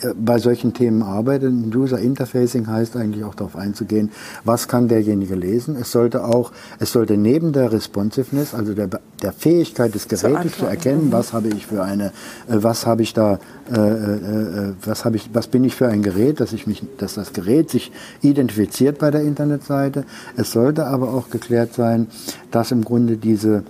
äh, 0.00 0.08
bei 0.14 0.38
solchen 0.38 0.74
Themen 0.74 1.02
arbeitet. 1.02 1.52
User 1.74 1.98
Interfacing 1.98 2.66
heißt 2.66 2.96
eigentlich 2.96 3.24
auch 3.24 3.34
darauf 3.34 3.56
einzugehen, 3.56 4.10
was 4.44 4.68
kann 4.68 4.88
derjenige 4.88 5.34
lesen. 5.34 5.76
Es 5.80 5.92
sollte 5.92 6.24
auch, 6.24 6.52
es 6.78 6.92
sollte 6.92 7.16
neben 7.16 7.52
der 7.52 7.72
Responsiveness, 7.72 8.54
also 8.54 8.74
der, 8.74 8.88
der 9.22 9.32
Fähigkeit 9.32 9.94
des 9.94 10.08
Gerätes 10.08 10.58
zu, 10.58 10.66
erkennen, 10.66 11.06
mhm. 11.06 11.12
was 11.12 11.32
habe 11.32 11.48
ich 11.48 11.66
für 11.66 11.82
eine, 11.82 12.06
äh, 12.06 12.10
was 12.48 12.86
habe 12.86 13.02
ich 13.02 13.14
da, 13.14 13.38
äh, 13.70 13.78
äh, 13.78 14.72
was 14.84 15.04
habe 15.04 15.16
ich, 15.16 15.30
was 15.32 15.48
bin 15.48 15.64
ich 15.64 15.74
für 15.74 15.88
ein 15.88 16.02
Gerät, 16.02 16.40
dass 16.40 16.52
ich 16.52 16.66
mich, 16.66 16.82
dass 16.98 17.14
das 17.14 17.32
Gerät 17.32 17.70
sich 17.70 17.92
identifiziert 18.20 18.98
bei 18.98 19.10
der 19.10 19.22
Internetseite. 19.22 20.04
Es 20.36 20.52
sollte 20.52 20.86
aber 20.86 21.14
auch 21.14 21.30
geklärt 21.30 21.74
sein, 21.74 22.08
dass 22.50 22.72
im 22.72 22.84
Grunde 22.84 23.16
diese, 23.16 23.62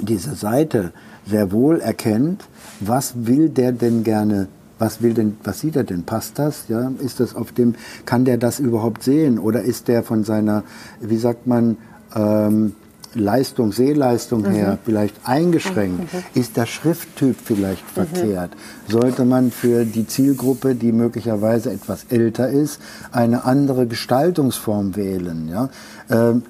diese 0.00 0.34
Seite 0.34 0.92
sehr 1.26 1.52
wohl 1.52 1.80
erkennt, 1.80 2.44
was 2.80 3.26
will 3.26 3.48
der 3.48 3.72
denn 3.72 4.04
gerne 4.04 4.48
was 4.78 5.02
will 5.02 5.12
denn, 5.12 5.36
was 5.44 5.60
sieht 5.60 5.76
er 5.76 5.84
denn? 5.84 6.04
Passt 6.04 6.38
das? 6.38 6.64
Ja, 6.68 6.90
ist 7.00 7.20
das 7.20 7.36
auf 7.36 7.52
dem, 7.52 7.74
kann 8.06 8.24
der 8.24 8.38
das 8.38 8.58
überhaupt 8.58 9.02
sehen? 9.02 9.38
Oder 9.38 9.60
ist 9.60 9.88
der 9.88 10.02
von 10.02 10.24
seiner, 10.24 10.64
wie 11.02 11.18
sagt 11.18 11.46
man, 11.46 11.76
ähm, 12.16 12.72
Leistung, 13.14 13.72
Sehleistung 13.72 14.42
mhm. 14.42 14.52
her 14.52 14.78
vielleicht 14.84 15.14
eingeschränkt? 15.24 16.12
Mhm. 16.12 16.40
Ist 16.40 16.56
der 16.56 16.66
Schrifttyp 16.66 17.36
vielleicht 17.42 17.84
mhm. 17.96 18.06
verkehrt? 18.06 18.50
Sollte 18.88 19.24
man 19.24 19.50
für 19.50 19.84
die 19.84 20.06
Zielgruppe, 20.06 20.74
die 20.74 20.92
möglicherweise 20.92 21.72
etwas 21.72 22.06
älter 22.10 22.48
ist, 22.48 22.80
eine 23.12 23.44
andere 23.44 23.86
Gestaltungsform 23.86 24.96
wählen? 24.96 25.48
Ja? 25.48 25.68
Ähm, 26.10 26.42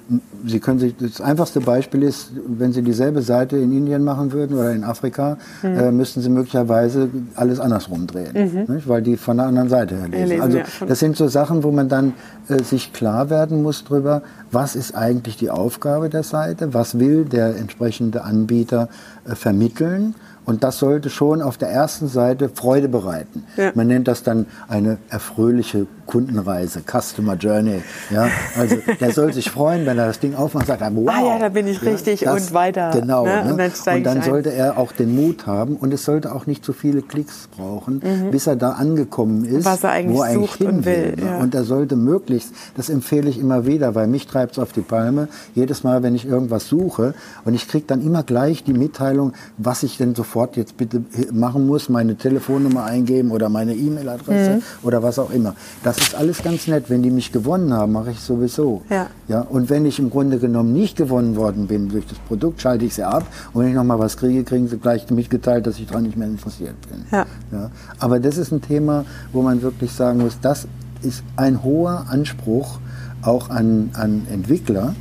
Sie 0.45 0.59
können 0.59 0.79
sich, 0.79 0.95
das 0.97 1.21
einfachste 1.21 1.61
Beispiel 1.61 2.01
ist, 2.01 2.31
wenn 2.47 2.73
Sie 2.73 2.81
dieselbe 2.81 3.21
Seite 3.21 3.57
in 3.57 3.71
Indien 3.71 4.03
machen 4.03 4.31
würden 4.31 4.57
oder 4.57 4.71
in 4.71 4.83
Afrika, 4.83 5.37
mhm. 5.61 5.77
äh, 5.77 5.91
müssten 5.91 6.21
Sie 6.21 6.29
möglicherweise 6.29 7.09
alles 7.35 7.59
andersrum 7.59 8.07
drehen, 8.07 8.65
mhm. 8.67 8.81
weil 8.85 9.03
die 9.03 9.17
von 9.17 9.37
der 9.37 9.45
anderen 9.45 9.69
Seite 9.69 9.95
her 9.95 10.07
lesen. 10.07 10.29
lesen 10.29 10.41
also 10.41 10.57
ja, 10.57 10.63
das 10.87 10.99
sind 10.99 11.15
so 11.15 11.27
Sachen, 11.27 11.63
wo 11.63 11.71
man 11.71 11.89
dann 11.89 12.13
äh, 12.49 12.63
sich 12.63 12.91
klar 12.91 13.29
werden 13.29 13.61
muss 13.61 13.83
darüber, 13.83 14.23
was 14.51 14.75
ist 14.75 14.95
eigentlich 14.95 15.37
die 15.37 15.49
Aufgabe 15.49 16.09
der 16.09 16.23
Seite, 16.23 16.50
was 16.59 16.99
will 16.99 17.25
der 17.25 17.55
entsprechende 17.55 18.23
Anbieter 18.23 18.89
äh, 19.25 19.35
vermitteln 19.35 20.15
und 20.45 20.63
das 20.63 20.79
sollte 20.79 21.09
schon 21.09 21.41
auf 21.41 21.57
der 21.57 21.69
ersten 21.69 22.07
Seite 22.07 22.49
Freude 22.49 22.87
bereiten. 22.87 23.43
Ja. 23.57 23.71
Man 23.75 23.87
nennt 23.87 24.07
das 24.07 24.23
dann 24.23 24.47
eine 24.67 24.97
erfröhliche 25.09 25.87
Kundenreise, 26.11 26.81
Customer 26.81 27.35
Journey. 27.35 27.81
Ja, 28.09 28.27
also 28.57 28.75
der 28.99 29.13
soll 29.13 29.31
sich 29.31 29.49
freuen, 29.49 29.85
wenn 29.85 29.97
er 29.97 30.07
das 30.07 30.19
Ding 30.19 30.35
aufmacht 30.35 30.67
und 30.69 30.79
sagt, 30.79 30.95
wow. 30.95 31.09
Ah 31.09 31.25
ja, 31.25 31.39
da 31.39 31.47
bin 31.47 31.67
ich 31.67 31.81
richtig 31.83 32.21
das, 32.21 32.47
und 32.47 32.53
weiter. 32.53 32.91
Genau. 32.91 33.23
Ne? 33.25 33.43
Und 33.49 33.57
dann, 33.57 33.95
und 33.95 34.03
dann 34.03 34.21
sollte 34.21 34.51
er 34.51 34.77
auch 34.77 34.91
den 34.91 35.15
Mut 35.15 35.47
haben 35.47 35.77
und 35.77 35.93
es 35.93 36.03
sollte 36.03 36.35
auch 36.35 36.47
nicht 36.47 36.65
zu 36.65 36.73
viele 36.73 37.01
Klicks 37.01 37.47
brauchen, 37.55 38.01
mhm. 38.03 38.31
bis 38.31 38.45
er 38.45 38.57
da 38.57 38.71
angekommen 38.71 39.45
ist, 39.45 39.63
Was 39.63 39.85
er 39.85 39.91
eigentlich 39.91 40.17
wo 40.17 40.23
er 40.23 40.29
eigentlich 40.31 40.53
hin 40.55 40.67
und 40.67 40.85
will. 40.85 41.15
Ne? 41.15 41.25
Ja. 41.25 41.37
Und 41.37 41.55
er 41.55 41.63
sollte 41.63 41.95
möglichst, 41.95 42.53
das 42.75 42.89
empfehle 42.89 43.29
ich 43.29 43.39
immer 43.39 43.65
wieder, 43.65 43.95
weil 43.95 44.07
mich 44.07 44.27
treibt 44.27 44.53
es 44.53 44.59
auf 44.59 44.73
die 44.73 44.81
Palme, 44.81 45.29
jedes 45.55 45.83
Mal, 45.83 46.03
wenn 46.03 46.13
ich 46.13 46.25
irgendwas 46.25 46.67
suche 46.67 47.13
und 47.45 47.53
ich 47.53 47.69
kriege 47.69 47.85
dann 47.87 48.01
immer 48.01 48.23
gleich 48.23 48.65
die 48.65 48.73
Mitteilung, 48.73 49.31
was 49.57 49.83
ich 49.83 49.97
denn 49.97 50.13
sofort 50.31 50.55
jetzt 50.55 50.77
bitte 50.77 51.01
machen 51.33 51.67
muss, 51.67 51.89
meine 51.89 52.15
Telefonnummer 52.15 52.85
eingeben 52.85 53.31
oder 53.31 53.49
meine 53.49 53.75
E-Mail-Adresse 53.75 54.55
mhm. 54.55 54.61
oder 54.83 55.03
was 55.03 55.19
auch 55.19 55.29
immer. 55.29 55.55
Das 55.83 55.97
ist 55.97 56.15
alles 56.15 56.41
ganz 56.41 56.67
nett. 56.67 56.85
Wenn 56.87 57.03
die 57.03 57.11
mich 57.11 57.33
gewonnen 57.33 57.73
haben, 57.73 57.91
mache 57.91 58.11
ich 58.11 58.19
sowieso. 58.21 58.81
Ja. 58.89 59.07
Ja, 59.27 59.41
und 59.41 59.69
wenn 59.69 59.85
ich 59.85 59.99
im 59.99 60.09
Grunde 60.09 60.39
genommen 60.39 60.71
nicht 60.71 60.95
gewonnen 60.95 61.35
worden 61.35 61.67
bin 61.67 61.89
durch 61.89 62.05
das 62.07 62.17
Produkt, 62.19 62.61
schalte 62.61 62.85
ich 62.85 62.95
sie 62.95 63.03
ab. 63.03 63.25
Und 63.53 63.61
wenn 63.61 63.69
ich 63.69 63.75
noch 63.75 63.83
mal 63.83 63.99
was 63.99 64.15
kriege, 64.15 64.45
kriegen 64.45 64.69
sie 64.69 64.77
gleich 64.77 65.09
mitgeteilt, 65.09 65.67
dass 65.67 65.79
ich 65.79 65.87
daran 65.87 66.03
nicht 66.03 66.15
mehr 66.15 66.29
interessiert 66.29 66.75
bin. 66.89 67.03
Ja. 67.11 67.25
Ja. 67.51 67.69
Aber 67.99 68.21
das 68.21 68.37
ist 68.37 68.53
ein 68.53 68.61
Thema, 68.61 69.03
wo 69.33 69.41
man 69.41 69.61
wirklich 69.61 69.91
sagen 69.91 70.19
muss, 70.19 70.37
das 70.41 70.65
ist 71.01 71.23
ein 71.35 71.61
hoher 71.61 72.05
Anspruch 72.09 72.79
auch 73.21 73.49
an, 73.49 73.89
an 73.93 74.27
Entwickler. 74.31 74.95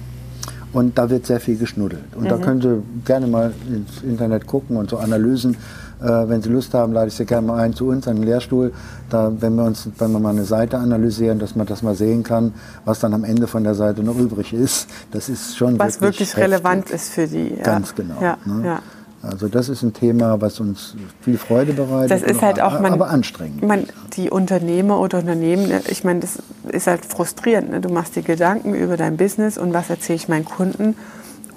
Und 0.73 0.99
da 0.99 1.11
wird 1.11 1.27
sehr 1.27 1.41
viel 1.41 1.57
geschnuddelt. 1.57 2.15
Und 2.15 2.25
mhm. 2.25 2.29
da 2.29 2.37
können 2.39 2.61
Sie 2.61 2.83
gerne 3.05 3.27
mal 3.27 3.53
ins 3.69 4.03
Internet 4.03 4.47
gucken 4.47 4.77
und 4.77 4.91
so 4.91 4.99
Analysen 4.99 5.57
äh, 6.03 6.29
wenn 6.29 6.43
Sie 6.43 6.49
Lust 6.49 6.73
haben, 6.75 6.93
lade 6.93 7.09
ich 7.09 7.15
Sie 7.15 7.27
gerne 7.27 7.47
mal 7.47 7.59
ein 7.59 7.75
zu 7.75 7.89
uns 7.89 8.09
an 8.09 8.17
den 8.17 8.25
Lehrstuhl. 8.25 8.73
Da, 9.11 9.33
wenn 9.39 9.55
wir 9.55 9.65
uns, 9.65 9.89
wenn 9.99 10.13
wir 10.13 10.19
mal 10.19 10.31
eine 10.31 10.45
Seite 10.45 10.79
analysieren, 10.79 11.39
dass 11.39 11.57
man 11.57 11.67
das 11.67 11.83
mal 11.83 11.95
sehen 11.95 12.23
kann, 12.23 12.55
was 12.85 13.01
dann 13.01 13.13
am 13.13 13.25
Ende 13.25 13.47
von 13.47 13.65
der 13.65 13.75
Seite 13.75 14.03
noch 14.03 14.17
übrig 14.19 14.53
ist. 14.53 14.89
Das 15.11 15.29
ist 15.29 15.57
schon 15.57 15.79
was 15.79 16.01
wirklich, 16.01 16.35
wirklich 16.35 16.37
relevant 16.37 16.91
ist 16.91 17.11
für 17.11 17.27
die. 17.27 17.55
Ja. 17.57 17.63
Ganz 17.63 17.95
genau. 17.95 18.21
Ja, 18.21 18.39
ne? 18.45 18.65
ja. 18.65 18.83
Also 19.23 19.49
das 19.49 19.69
ist 19.69 19.83
ein 19.83 19.93
Thema, 19.93 20.41
was 20.41 20.61
uns 20.61 20.97
viel 21.21 21.37
Freude 21.37 21.75
bereitet, 21.75 22.11
das 22.11 22.23
ist 22.23 22.41
halt 22.41 22.61
auch, 22.61 22.81
man, 22.81 22.93
aber 22.93 23.11
anstrengend. 23.11 23.63
Man, 23.63 23.87
die 24.15 24.31
Unternehmer 24.31 24.99
oder 24.99 25.19
Unternehmen, 25.19 25.69
ne, 25.69 25.83
ich 25.89 26.05
meine, 26.05 26.21
das 26.21 26.39
ist 26.69 26.87
halt 26.87 27.05
frustrierend. 27.05 27.71
Ne? 27.71 27.81
Du 27.81 27.91
machst 27.91 28.17
dir 28.17 28.23
Gedanken 28.23 28.75
über 28.75 28.97
dein 28.97 29.19
Business 29.19 29.59
und 29.59 29.75
was 29.75 29.91
erzähle 29.91 30.17
ich 30.17 30.29
meinen 30.29 30.47
Kunden 30.47 30.97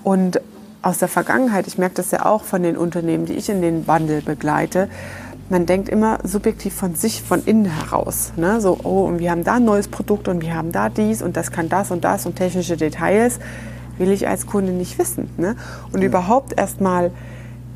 und 0.03 0.41
aus 0.81 0.97
der 0.97 1.07
Vergangenheit, 1.07 1.65
ich 1.65 1.77
merke 1.77 1.95
das 1.95 2.11
ja 2.11 2.25
auch 2.25 2.43
von 2.43 2.61
den 2.61 2.75
Unternehmen, 2.75 3.25
die 3.25 3.33
ich 3.33 3.47
in 3.47 3.61
den 3.61 3.87
Wandel 3.87 4.21
begleite, 4.21 4.89
man 5.49 5.65
denkt 5.65 5.87
immer 5.87 6.19
subjektiv 6.23 6.73
von 6.73 6.95
sich, 6.95 7.21
von 7.21 7.43
innen 7.45 7.65
heraus. 7.65 8.33
Ne? 8.35 8.59
So, 8.59 8.77
oh, 8.83 9.05
und 9.05 9.19
wir 9.19 9.31
haben 9.31 9.43
da 9.45 9.55
ein 9.55 9.65
neues 9.65 9.87
Produkt 9.87 10.27
und 10.27 10.41
wir 10.41 10.55
haben 10.55 10.73
da 10.73 10.89
dies 10.89 11.21
und 11.21 11.37
das 11.37 11.51
kann 11.51 11.69
das 11.69 11.91
und 11.91 12.03
das 12.03 12.25
und 12.25 12.35
technische 12.35 12.75
Details 12.75 13.39
will 13.97 14.11
ich 14.11 14.27
als 14.27 14.47
Kunde 14.47 14.73
nicht 14.73 14.97
wissen. 14.99 15.29
Ne? 15.37 15.55
Und 15.91 16.01
ja. 16.01 16.07
überhaupt 16.07 16.57
erstmal 16.57 17.11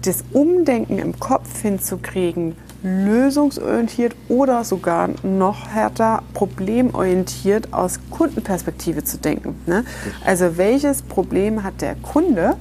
das 0.03 0.23
Umdenken 0.33 0.99
im 0.99 1.19
Kopf 1.19 1.61
hinzukriegen, 1.61 2.55
lösungsorientiert 2.83 4.15
oder 4.29 4.63
sogar 4.63 5.09
noch 5.23 5.67
härter 5.67 6.21
problemorientiert 6.33 7.73
aus 7.73 7.99
Kundenperspektive 8.11 9.03
zu 9.03 9.17
denken. 9.17 9.55
Ne? 9.65 9.83
Also 10.23 10.57
welches 10.57 11.01
Problem 11.01 11.63
hat 11.63 11.81
der 11.81 11.95
Kunde 11.95 12.55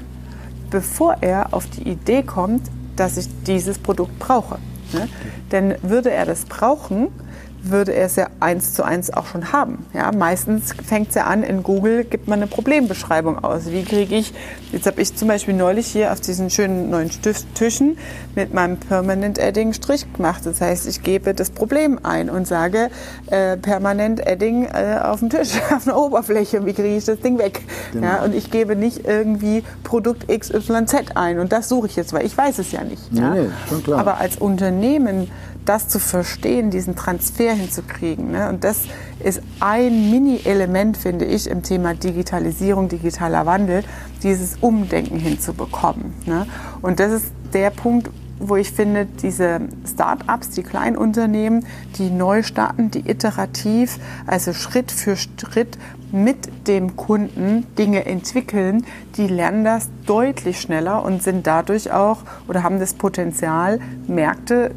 bevor 0.71 1.17
er 1.21 1.55
auf 1.55 1.67
die 1.69 1.89
Idee 1.89 2.23
kommt, 2.23 2.69
dass 2.97 3.17
ich 3.17 3.29
dieses 3.47 3.79
Produkt 3.79 4.19
brauche. 4.19 4.59
Ne? 4.93 5.09
Denn 5.53 5.77
würde 5.83 6.11
er 6.11 6.27
das 6.27 6.45
brauchen, 6.45 7.09
würde 7.71 7.93
er 7.93 8.07
es 8.07 8.17
ja 8.17 8.29
eins 8.41 8.75
zu 8.75 8.85
eins 8.85 9.13
auch 9.13 9.27
schon 9.27 9.53
haben. 9.53 9.87
Ja, 9.93 10.11
meistens 10.13 10.73
fängt 10.85 11.11
es 11.11 11.15
ja 11.15 11.25
an, 11.25 11.43
in 11.43 11.63
Google 11.63 12.05
gibt 12.05 12.29
man 12.29 12.41
eine 12.41 12.47
Problembeschreibung 12.47 13.43
aus. 13.43 13.71
Wie 13.71 13.85
kriege 13.85 14.15
ich, 14.15 14.33
jetzt 14.73 14.87
habe 14.87 15.01
ich 15.01 15.15
zum 15.15 15.29
Beispiel 15.29 15.55
neulich 15.55 15.87
hier 15.87 16.13
auf 16.13 16.21
diesen 16.21 16.51
schönen 16.51 16.91
neuen 16.91 17.11
Tischen 17.55 17.99
mit 18.35 18.55
meinem 18.55 18.79
Permanent 18.79 19.41
Adding 19.41 19.73
Strich 19.73 20.13
gemacht. 20.13 20.43
Das 20.45 20.61
heißt, 20.61 20.87
ich 20.87 21.03
gebe 21.03 21.35
das 21.35 21.51
Problem 21.51 21.99
ein 22.03 22.31
und 22.31 22.47
sage 22.47 22.91
äh, 23.27 23.57
Permanent 23.57 24.27
Adding 24.27 24.65
äh, 24.65 25.01
auf 25.03 25.21
dem 25.21 25.31
Tisch, 25.31 25.51
auf 25.75 25.87
einer 25.87 25.99
Oberfläche. 25.99 26.65
Wie 26.67 26.73
kriege 26.73 26.97
ich 26.97 27.05
das 27.05 27.21
Ding 27.21 27.39
weg? 27.39 27.63
Genau. 27.93 28.07
Ja, 28.07 28.23
und 28.25 28.35
ich 28.35 28.51
gebe 28.51 28.77
nicht 28.77 29.07
irgendwie 29.07 29.65
Produkt 29.83 30.29
XYZ 30.29 31.17
ein. 31.17 31.39
Und 31.39 31.53
das 31.53 31.69
suche 31.69 31.87
ich 31.87 31.97
jetzt, 31.97 32.13
weil 32.13 32.27
ich 32.27 32.37
weiß 32.37 32.59
es 32.59 32.73
ja 32.73 32.85
nicht. 32.85 33.13
Nee, 33.13 33.21
ja? 33.21 33.35
nee, 33.35 33.49
schon 33.69 33.83
klar. 33.83 34.01
Aber 34.01 34.19
als 34.19 34.37
Unternehmen 34.37 35.31
das 35.69 35.89
zu 35.89 35.99
verstehen, 35.99 36.71
diesen 36.71 36.97
Transfer 36.97 37.53
hinzukriegen. 37.57 38.31
Ne? 38.31 38.49
Und 38.49 38.65
das 38.65 38.83
ist 39.23 39.41
ein 39.61 40.11
Mini-Element, 40.11 40.97
finde 40.97 41.25
ich, 41.25 41.49
im 41.49 41.63
Thema 41.63 41.95
Digitalisierung, 41.95 42.89
digitaler 42.89 43.47
Wandel, 43.47 43.83
dieses 44.23 44.57
Umdenken 44.61 45.19
hinzubekommen. 45.19 46.15
Ne? 46.27 46.47
Und 46.83 47.01
das 47.01 47.13
ist 47.13 47.33
der 47.53 47.71
Punkt, 47.71 48.11
wo 48.39 48.57
ich 48.57 48.71
finde, 48.71 49.07
diese 49.07 49.61
Start-ups, 49.87 50.51
die 50.51 50.63
Kleinunternehmen, 50.63 51.65
die 51.97 52.11
neu 52.11 52.43
starten, 52.43 52.91
die 52.91 53.09
iterativ, 53.09 53.99
also 54.27 54.53
Schritt 54.53 54.93
für 54.93 55.17
Schritt 55.17 55.79
mit 56.13 56.69
dem 56.69 56.97
Kunden 56.97 57.67
Dinge 57.77 58.07
entwickeln, 58.07 58.85
die 59.17 59.27
lernen 59.27 59.65
das 59.65 59.89
deutlich 60.07 60.61
schneller 60.61 61.05
und 61.05 61.23
sind 61.23 61.47
dadurch 61.47 61.93
auch 61.93 62.19
oder 62.49 62.63
haben 62.63 62.79
das 62.79 62.95
Potenzial, 62.95 63.81
Märkte 64.07 64.73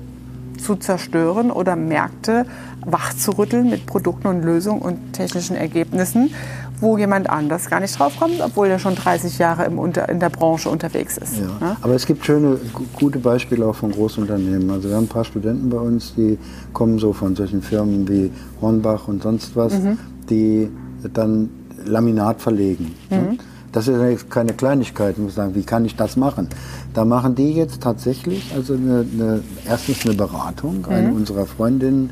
zu 0.64 0.76
zerstören 0.76 1.52
oder 1.52 1.76
Märkte 1.76 2.46
wachzurütteln 2.86 3.70
mit 3.70 3.86
Produkten 3.86 4.28
und 4.28 4.44
Lösungen 4.44 4.82
und 4.82 5.14
technischen 5.14 5.56
Ergebnissen, 5.56 6.32
wo 6.80 6.98
jemand 6.98 7.30
anders 7.30 7.70
gar 7.70 7.80
nicht 7.80 7.98
draufkommt, 7.98 8.42
obwohl 8.42 8.68
er 8.68 8.80
schon 8.80 8.96
30 8.96 9.38
Jahre 9.38 9.66
im 9.66 9.80
Unter 9.80 10.08
in 10.10 10.20
der 10.20 10.30
Branche 10.30 10.70
unterwegs 10.70 11.18
ist. 11.18 11.38
Ja. 11.38 11.68
Ne? 11.68 11.76
Aber 11.82 11.94
es 11.94 12.06
gibt 12.06 12.26
schöne, 12.26 12.58
gute 12.94 13.20
Beispiele 13.20 13.66
auch 13.66 13.76
von 13.76 13.92
Großunternehmen. 13.92 14.70
Also 14.70 14.90
wir 14.90 14.96
haben 14.96 15.06
ein 15.06 15.10
paar 15.10 15.26
Studenten 15.26 15.70
bei 15.70 15.78
uns, 15.78 16.16
die 16.16 16.38
kommen 16.74 17.00
so 17.00 17.14
von 17.14 17.36
solchen 17.36 17.62
Firmen 17.62 18.08
wie 18.08 18.32
Hornbach 18.62 19.08
und 19.08 19.24
sonst 19.24 19.56
was, 19.56 19.74
mhm. 19.74 19.98
die 20.30 20.70
dann 21.14 21.50
Laminat 21.86 22.42
verlegen. 22.42 22.96
Ne? 23.10 23.18
Mhm. 23.18 23.24
Ne? 23.24 23.38
Das 23.72 23.88
ist 23.88 24.30
keine 24.32 24.54
Kleinigkeit, 24.54 25.18
muss 25.18 25.36
sagen, 25.36 25.54
wie 25.56 25.64
kann 25.64 25.86
ich 25.86 25.96
das 25.96 26.18
machen? 26.18 26.50
Da 26.94 27.06
machen 27.06 27.36
die 27.36 27.54
jetzt 27.54 27.82
tatsächlich 27.82 28.52
also 28.56 28.74
eine, 28.74 29.06
eine 29.14 29.42
erstens 29.68 30.06
eine 30.06 30.16
Beratung, 30.16 30.80
mhm. 30.80 30.94
eine 30.94 31.14
unserer 31.14 31.46
Freundinnen, 31.46 32.10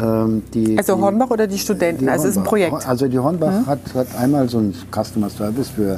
ähm, 0.00 0.42
die, 0.54 0.78
also 0.78 0.98
Hornbach 0.98 1.30
oder 1.30 1.46
die 1.46 1.58
Studenten? 1.58 2.04
Die 2.04 2.10
also 2.10 2.24
es 2.24 2.32
ist 2.32 2.38
ein 2.38 2.44
Projekt. 2.44 2.86
Also 2.86 3.08
die 3.08 3.18
Hornbach 3.18 3.52
mhm. 3.52 3.66
hat, 3.66 3.80
hat 3.94 4.06
einmal 4.16 4.48
so 4.48 4.58
ein 4.58 4.74
Customer 4.92 5.28
Service 5.30 5.68
für 5.68 5.94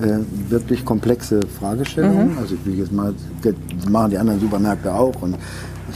äh, 0.00 0.18
wirklich 0.48 0.84
komplexe 0.84 1.40
Fragestellungen. 1.58 2.32
Mhm. 2.32 2.38
Also 2.38 2.54
ich 2.54 2.66
will 2.66 2.78
jetzt 2.78 2.92
mal, 2.92 3.14
das 3.42 3.54
machen 3.88 4.10
die 4.10 4.18
anderen 4.18 4.40
Supermärkte 4.40 4.92
auch 4.92 5.20
und 5.22 5.36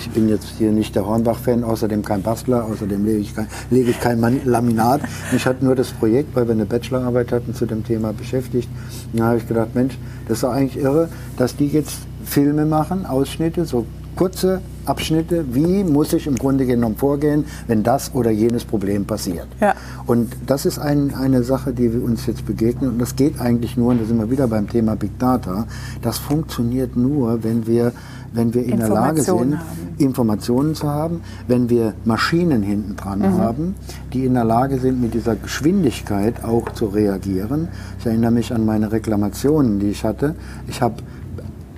ich 0.01 0.11
bin 0.11 0.29
jetzt 0.29 0.49
hier 0.59 0.71
nicht 0.71 0.95
der 0.95 1.07
Hornbach-Fan, 1.07 1.65
außerdem 1.65 2.05
kein 2.05 2.23
Bastler, 2.23 2.65
außerdem 2.65 3.05
lege 3.05 3.19
ich 3.19 3.35
kein, 3.35 3.49
lege 3.71 3.91
ich 3.91 4.01
kein 4.01 4.21
Laminat. 4.45 5.01
Mich 5.33 5.47
hat 5.47 5.63
nur 5.63 5.75
das 5.75 5.91
Projekt, 5.91 6.35
weil 6.35 6.47
wir 6.47 6.55
eine 6.55 6.67
Bachelorarbeit 6.67 7.33
hatten, 7.33 7.55
zu 7.55 7.67
dem 7.67 7.85
Thema 7.85 8.13
beschäftigt. 8.13 8.69
Da 9.13 9.27
habe 9.27 9.39
ich 9.39 9.49
gedacht, 9.49 9.75
Mensch, 9.75 9.99
das 10.27 10.39
ist 10.39 10.45
doch 10.45 10.53
eigentlich 10.53 10.83
irre, 10.83 11.09
dass 11.37 11.57
die 11.57 11.69
jetzt 11.69 11.99
Filme 12.25 12.67
machen, 12.67 13.07
Ausschnitte, 13.07 13.65
so 13.65 13.87
kurze 14.19 14.61
Abschnitte, 14.85 15.45
wie 15.55 15.85
muss 15.85 16.13
ich 16.13 16.27
im 16.27 16.35
Grunde 16.35 16.67
genommen 16.67 16.97
vorgehen, 16.97 17.45
wenn 17.69 17.85
das 17.85 18.13
oder 18.15 18.31
jenes 18.31 18.65
Problem 18.65 19.05
passiert. 19.05 19.47
Ja. 19.61 19.75
Und 20.07 20.35
das 20.45 20.67
ist 20.67 20.81
ein, 20.81 21.15
eine 21.15 21.45
Sache, 21.45 21.73
die 21.73 21.93
wir 21.93 22.03
uns 22.03 22.27
jetzt 22.27 22.45
begegnen. 22.45 22.91
Und 22.91 22.99
das 22.99 23.15
geht 23.15 23.41
eigentlich 23.41 23.77
nur, 23.77 23.91
und 23.93 24.01
da 24.01 24.07
sind 24.07 24.19
wir 24.19 24.29
wieder 24.29 24.49
beim 24.49 24.69
Thema 24.69 24.97
Big 24.97 25.17
Data, 25.21 25.69
das 26.03 26.19
funktioniert 26.19 26.97
nur, 26.97 27.45
wenn 27.45 27.69
wir 27.69 27.93
wenn 28.33 28.55
wir 28.55 28.65
in 28.65 28.79
der 28.79 28.89
Lage 28.89 29.23
sind, 29.23 29.59
haben. 29.59 29.59
Informationen 29.99 30.75
zu 30.75 30.89
haben, 30.89 31.23
wenn 31.47 31.69
wir 31.69 31.95
Maschinen 32.05 32.63
hinten 32.63 32.97
dran 32.97 33.21
mhm. 33.21 33.39
haben, 33.39 33.75
die 34.13 34.25
in 34.25 34.35
der 34.35 34.45
Lage 34.45 34.79
sind, 34.79 35.01
mit 35.01 35.15
dieser 35.15 35.37
Geschwindigkeit 35.37 36.45
auch 36.45 36.71
zu 36.73 36.87
reagieren. 36.87 37.69
Ich 37.99 38.07
erinnere 38.07 38.31
mich 38.31 38.53
an 38.53 38.65
meine 38.65 38.93
Reklamationen, 38.93 39.81
die 39.81 39.91
ich 39.91 40.05
hatte. 40.05 40.35
Ich 40.69 40.83
habe 40.83 40.97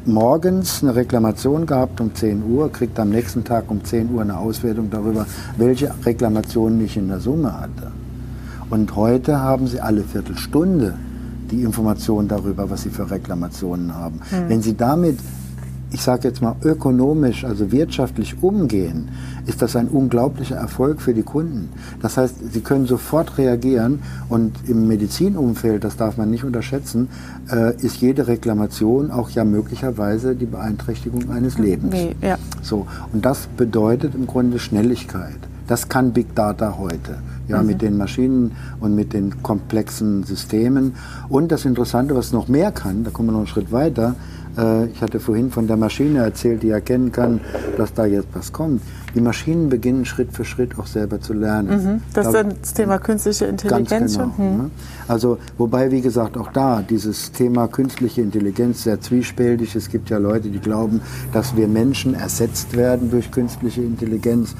morgens 0.04 0.82
eine 0.82 0.94
Reklamation 0.94 1.66
gehabt 1.66 2.00
um 2.00 2.14
10 2.14 2.42
Uhr, 2.50 2.72
kriegt 2.72 2.98
am 2.98 3.10
nächsten 3.10 3.44
Tag 3.44 3.70
um 3.70 3.84
10 3.84 4.10
Uhr 4.10 4.22
eine 4.22 4.38
Auswertung 4.38 4.90
darüber, 4.90 5.26
welche 5.56 5.92
Reklamationen 6.04 6.84
ich 6.84 6.96
in 6.96 7.08
der 7.08 7.20
Summe 7.20 7.58
hatte. 7.58 7.92
Und 8.70 8.94
heute 8.96 9.40
haben 9.40 9.66
Sie 9.66 9.80
alle 9.80 10.02
Viertelstunde 10.02 10.94
die 11.50 11.62
Information 11.62 12.28
darüber, 12.28 12.70
was 12.70 12.82
Sie 12.82 12.90
für 12.90 13.10
Reklamationen 13.10 13.94
haben. 13.94 14.20
Mhm. 14.30 14.48
Wenn 14.48 14.62
Sie 14.62 14.76
damit 14.76 15.18
ich 15.92 16.02
sage 16.02 16.28
jetzt 16.28 16.40
mal, 16.40 16.56
ökonomisch, 16.62 17.44
also 17.44 17.72
wirtschaftlich 17.72 18.42
umgehen, 18.42 19.08
ist 19.46 19.60
das 19.62 19.74
ein 19.76 19.88
unglaublicher 19.88 20.56
Erfolg 20.56 21.00
für 21.00 21.14
die 21.14 21.22
Kunden. 21.22 21.70
Das 22.00 22.16
heißt, 22.16 22.52
sie 22.52 22.60
können 22.60 22.86
sofort 22.86 23.38
reagieren 23.38 24.00
und 24.28 24.52
im 24.68 24.86
Medizinumfeld, 24.86 25.82
das 25.82 25.96
darf 25.96 26.16
man 26.16 26.30
nicht 26.30 26.44
unterschätzen, 26.44 27.08
äh, 27.50 27.74
ist 27.76 27.96
jede 28.00 28.28
Reklamation 28.28 29.10
auch 29.10 29.30
ja 29.30 29.44
möglicherweise 29.44 30.36
die 30.36 30.46
Beeinträchtigung 30.46 31.30
eines 31.30 31.58
Lebens. 31.58 31.92
Nee, 31.92 32.14
ja. 32.22 32.38
So, 32.62 32.86
und 33.12 33.24
das 33.24 33.48
bedeutet 33.56 34.14
im 34.14 34.26
Grunde 34.26 34.58
Schnelligkeit. 34.58 35.38
Das 35.66 35.88
kann 35.88 36.12
Big 36.12 36.34
Data 36.34 36.78
heute. 36.78 37.18
Ja, 37.46 37.62
mhm. 37.62 37.66
mit 37.68 37.82
den 37.82 37.96
Maschinen 37.96 38.52
und 38.80 38.94
mit 38.94 39.12
den 39.12 39.42
komplexen 39.42 40.22
Systemen. 40.24 40.94
Und 41.28 41.50
das 41.50 41.64
Interessante, 41.64 42.14
was 42.14 42.32
noch 42.32 42.48
mehr 42.48 42.70
kann, 42.70 43.02
da 43.02 43.10
kommen 43.10 43.28
wir 43.28 43.32
noch 43.32 43.40
einen 43.40 43.46
Schritt 43.48 43.72
weiter, 43.72 44.14
ich 44.92 45.00
hatte 45.00 45.20
vorhin 45.20 45.50
von 45.50 45.66
der 45.66 45.76
Maschine 45.76 46.20
erzählt, 46.20 46.62
die 46.62 46.70
erkennen 46.70 47.12
kann, 47.12 47.40
dass 47.76 47.94
da 47.94 48.04
jetzt 48.04 48.28
was 48.34 48.52
kommt. 48.52 48.82
Die 49.14 49.20
Maschinen 49.20 49.68
beginnen 49.68 50.04
Schritt 50.04 50.32
für 50.32 50.44
Schritt 50.44 50.78
auch 50.78 50.86
selber 50.86 51.20
zu 51.20 51.32
lernen. 51.32 51.68
Mhm. 51.68 52.02
Das 52.14 52.26
ist 52.26 52.34
dann 52.34 52.54
das 52.60 52.74
Thema 52.74 52.98
künstliche 52.98 53.46
Intelligenz 53.46 53.90
ganz 53.90 54.12
genau, 54.16 54.32
mhm. 54.36 54.70
Also, 55.08 55.38
wobei, 55.58 55.90
wie 55.90 56.00
gesagt, 56.00 56.36
auch 56.36 56.52
da 56.52 56.82
dieses 56.82 57.32
Thema 57.32 57.66
künstliche 57.66 58.22
Intelligenz 58.22 58.84
sehr 58.84 59.00
zwiespältig. 59.00 59.74
Es 59.74 59.88
gibt 59.88 60.10
ja 60.10 60.18
Leute, 60.18 60.48
die 60.48 60.60
glauben, 60.60 61.00
dass 61.32 61.56
wir 61.56 61.66
Menschen 61.66 62.14
ersetzt 62.14 62.76
werden 62.76 63.10
durch 63.10 63.30
künstliche 63.30 63.82
Intelligenz. 63.82 64.54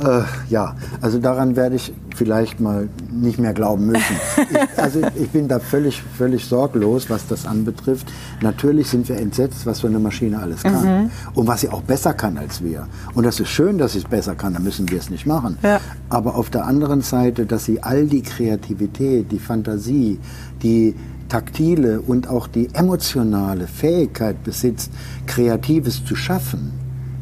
Äh, 0.00 0.22
ja, 0.48 0.76
also 1.00 1.18
daran 1.18 1.56
werde 1.56 1.76
ich 1.76 1.92
vielleicht 2.14 2.60
mal 2.60 2.88
nicht 3.10 3.38
mehr 3.38 3.54
glauben 3.54 3.86
müssen. 3.86 4.02
Ich, 4.50 4.78
also 4.78 5.00
ich 5.16 5.28
bin 5.30 5.48
da 5.48 5.58
völlig, 5.58 6.02
völlig 6.16 6.44
sorglos, 6.44 7.10
was 7.10 7.26
das 7.26 7.44
anbetrifft. 7.44 8.06
Natürlich 8.40 8.88
sind 8.88 9.08
wir 9.08 9.16
entsetzt, 9.16 9.66
was 9.66 9.78
so 9.78 9.86
eine 9.86 9.98
Maschine 9.98 10.38
alles 10.38 10.62
kann 10.62 11.02
mhm. 11.02 11.10
und 11.34 11.46
was 11.46 11.60
sie 11.62 11.68
auch 11.68 11.82
besser 11.82 12.14
kann 12.14 12.38
als 12.38 12.62
wir. 12.62 12.86
Und 13.14 13.24
das 13.24 13.40
ist 13.40 13.48
schön, 13.48 13.76
dass 13.78 13.92
sie 13.92 13.98
es 13.98 14.04
besser 14.04 14.34
kann, 14.34 14.54
dann 14.54 14.62
müssen 14.62 14.88
wir 14.90 14.98
es 14.98 15.10
nicht 15.10 15.26
machen. 15.26 15.58
Ja. 15.62 15.80
Aber 16.08 16.36
auf 16.36 16.50
der 16.50 16.64
anderen 16.64 17.02
Seite, 17.02 17.46
dass 17.46 17.64
sie 17.64 17.82
all 17.82 18.06
die 18.06 18.22
Kreativität, 18.22 19.30
die 19.32 19.38
Fantasie, 19.38 20.18
die 20.62 20.94
taktile 21.28 22.00
und 22.00 22.28
auch 22.28 22.46
die 22.46 22.68
emotionale 22.74 23.66
Fähigkeit 23.66 24.42
besitzt, 24.44 24.90
Kreatives 25.26 26.04
zu 26.04 26.16
schaffen, 26.16 26.72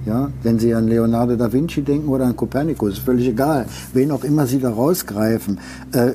ja, 0.06 0.30
wenn 0.42 0.58
Sie 0.58 0.72
an 0.72 0.86
Leonardo 0.86 1.36
da 1.36 1.52
Vinci 1.52 1.82
denken 1.82 2.08
oder 2.08 2.26
an 2.26 2.36
Kopernikus, 2.36 2.94
ist 2.94 2.98
völlig 3.00 3.28
egal, 3.28 3.66
wen 3.92 4.12
auch 4.12 4.24
immer 4.24 4.46
Sie 4.46 4.60
da 4.60 4.70
rausgreifen. 4.70 5.58
Äh, 5.92 6.12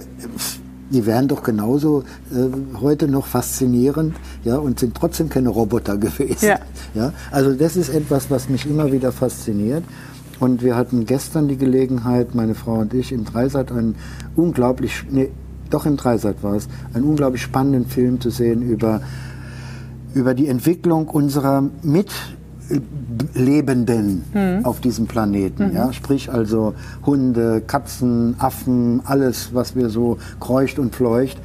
die 0.90 1.06
wären 1.06 1.28
doch 1.28 1.44
genauso 1.44 2.04
äh, 2.34 2.80
heute 2.80 3.08
noch 3.08 3.26
faszinierend 3.26 4.16
ja, 4.44 4.58
und 4.58 4.80
sind 4.80 4.96
trotzdem 4.96 5.30
keine 5.30 5.50
Roboter 5.50 5.98
gewesen. 6.06 6.46
Ja. 6.46 6.60
Ja, 6.94 7.14
also 7.32 7.54
das 7.54 7.76
ist 7.76 7.90
etwas, 7.90 8.32
was 8.32 8.50
mich 8.50 8.66
immer 8.66 8.92
wieder 8.92 9.12
fasziniert. 9.12 9.84
Und 10.40 10.64
wir 10.64 10.76
hatten 10.76 11.06
gestern 11.06 11.48
die 11.48 11.58
Gelegenheit, 11.58 12.34
meine 12.34 12.56
Frau 12.56 12.80
und 12.80 12.94
ich, 12.94 13.12
im 13.12 13.26
Dreisat 13.26 13.72
einen 13.72 13.96
unglaublich, 14.36 15.04
nee, 15.10 15.30
doch 15.70 15.86
im 15.86 15.98
Dreisat 15.98 16.42
war 16.42 16.56
es, 16.56 16.68
einen 16.94 17.06
unglaublich 17.06 17.42
spannenden 17.42 17.86
Film 17.86 18.20
zu 18.20 18.32
sehen 18.32 18.62
über, 18.62 19.02
über 20.14 20.34
die 20.34 20.48
Entwicklung 20.48 21.08
unserer 21.10 21.70
Mit- 21.84 22.12
Lebenden 23.34 24.24
mhm. 24.34 24.66
auf 24.66 24.80
diesem 24.80 25.08
Planeten. 25.08 25.70
Mhm. 25.70 25.76
Ja? 25.76 25.94
Sprich 25.94 26.32
also 26.32 26.74
Hunde, 27.06 27.62
Katzen, 27.66 28.36
Affen, 28.40 29.02
alles, 29.06 29.54
was 29.54 29.76
wir 29.76 29.90
so 29.90 30.18
kreucht 30.40 30.80
und 30.80 30.96
fleucht. 30.96 31.38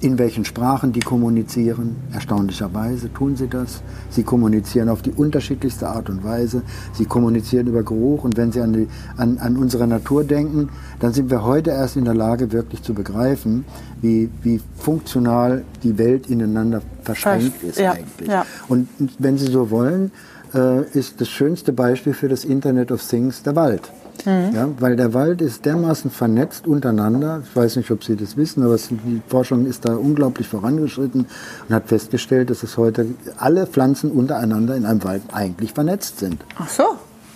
In 0.00 0.18
welchen 0.18 0.44
Sprachen 0.44 0.92
die 0.92 0.98
kommunizieren. 0.98 1.94
Erstaunlicherweise 2.12 3.12
tun 3.12 3.36
sie 3.36 3.46
das. 3.46 3.82
Sie 4.10 4.24
kommunizieren 4.24 4.88
auf 4.88 5.00
die 5.00 5.12
unterschiedlichste 5.12 5.88
Art 5.88 6.10
und 6.10 6.24
Weise. 6.24 6.62
Sie 6.92 7.04
kommunizieren 7.04 7.68
über 7.68 7.84
Geruch. 7.84 8.24
Und 8.24 8.36
wenn 8.36 8.50
Sie 8.50 8.60
an, 8.60 8.72
die, 8.72 8.88
an, 9.16 9.38
an 9.38 9.56
unsere 9.56 9.86
Natur 9.86 10.24
denken, 10.24 10.70
dann 10.98 11.12
sind 11.12 11.30
wir 11.30 11.44
heute 11.44 11.70
erst 11.70 11.96
in 11.96 12.04
der 12.04 12.14
Lage, 12.14 12.50
wirklich 12.50 12.82
zu 12.82 12.94
begreifen, 12.94 13.64
wie, 14.00 14.28
wie 14.42 14.60
funktional 14.76 15.62
die 15.84 15.96
Welt 15.98 16.28
ineinander 16.28 16.82
verschränkt 17.04 17.62
ist 17.62 17.78
ja, 17.78 17.92
eigentlich. 17.92 18.28
Ja. 18.28 18.44
Und 18.66 18.88
wenn 19.20 19.38
Sie 19.38 19.52
so 19.52 19.70
wollen, 19.70 20.10
äh, 20.54 20.82
ist 20.92 21.20
das 21.20 21.28
schönste 21.28 21.72
Beispiel 21.72 22.14
für 22.14 22.28
das 22.28 22.44
Internet 22.44 22.92
of 22.92 23.02
Things 23.06 23.42
der 23.42 23.56
Wald. 23.56 23.82
Mhm. 24.24 24.54
Ja, 24.54 24.68
weil 24.78 24.96
der 24.96 25.14
Wald 25.14 25.40
ist 25.40 25.64
dermaßen 25.64 26.10
vernetzt 26.10 26.66
untereinander. 26.66 27.42
Ich 27.44 27.56
weiß 27.56 27.76
nicht, 27.76 27.90
ob 27.90 28.04
Sie 28.04 28.16
das 28.16 28.36
wissen, 28.36 28.62
aber 28.62 28.76
die 28.76 29.22
Forschung 29.26 29.66
ist 29.66 29.84
da 29.84 29.94
unglaublich 29.94 30.46
vorangeschritten 30.46 31.26
und 31.68 31.74
hat 31.74 31.88
festgestellt, 31.88 32.50
dass 32.50 32.62
es 32.62 32.76
heute 32.76 33.06
alle 33.38 33.66
Pflanzen 33.66 34.10
untereinander 34.12 34.76
in 34.76 34.84
einem 34.84 35.02
Wald 35.04 35.22
eigentlich 35.32 35.72
vernetzt 35.72 36.18
sind. 36.18 36.44
Ach 36.58 36.68
so. 36.68 36.84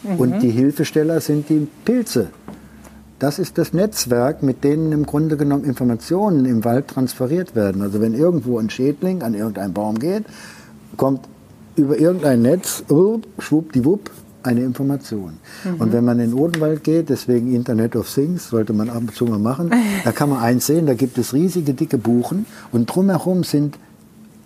Mhm. 0.03 0.17
Und 0.17 0.41
die 0.41 0.51
Hilfesteller 0.51 1.21
sind 1.21 1.49
die 1.49 1.67
Pilze. 1.85 2.29
Das 3.19 3.39
ist 3.39 3.57
das 3.57 3.73
Netzwerk, 3.73 4.43
mit 4.43 4.63
denen 4.63 4.93
im 4.93 5.07
Grunde 5.07 5.39
genommen 5.39 5.65
Informationen 5.65 6.45
im 6.45 6.65
Wald 6.65 6.89
transferiert 6.89 7.57
werden. 7.57 7.81
Also 7.81 8.01
wenn 8.01 8.13
irgendwo 8.13 8.59
ein 8.59 8.69
Schädling 8.69 9.23
an 9.23 9.33
irgendeinen 9.33 9.73
Baum 9.73 9.99
geht, 9.99 10.25
kommt 10.99 11.27
über 11.77 11.99
irgendein 11.99 12.43
Netz, 12.43 12.83
schwuppdiwupp, 13.39 14.11
eine 14.43 14.62
Information. 14.62 15.39
Mhm. 15.65 15.81
Und 15.81 15.93
wenn 15.93 16.05
man 16.05 16.21
in 16.21 16.31
den 16.31 16.39
Odenwald 16.39 16.85
geht, 16.85 17.09
deswegen 17.09 17.55
Internet 17.55 17.97
of 17.97 18.12
Things, 18.12 18.49
sollte 18.49 18.73
man 18.73 18.89
ab 18.89 18.99
und 18.99 19.15
zu 19.15 19.27
mal 19.27 19.39
machen, 19.39 19.71
da 20.05 20.12
kann 20.12 20.31
man 20.31 20.39
eins 20.43 20.67
sehen, 20.67 20.87
da 20.87 20.95
gibt 20.95 21.19
es 21.19 21.35
riesige, 21.35 21.75
dicke 21.75 21.99
Buchen 21.99 22.47
und 22.73 22.87
drumherum 22.87 23.45
sind 23.45 23.79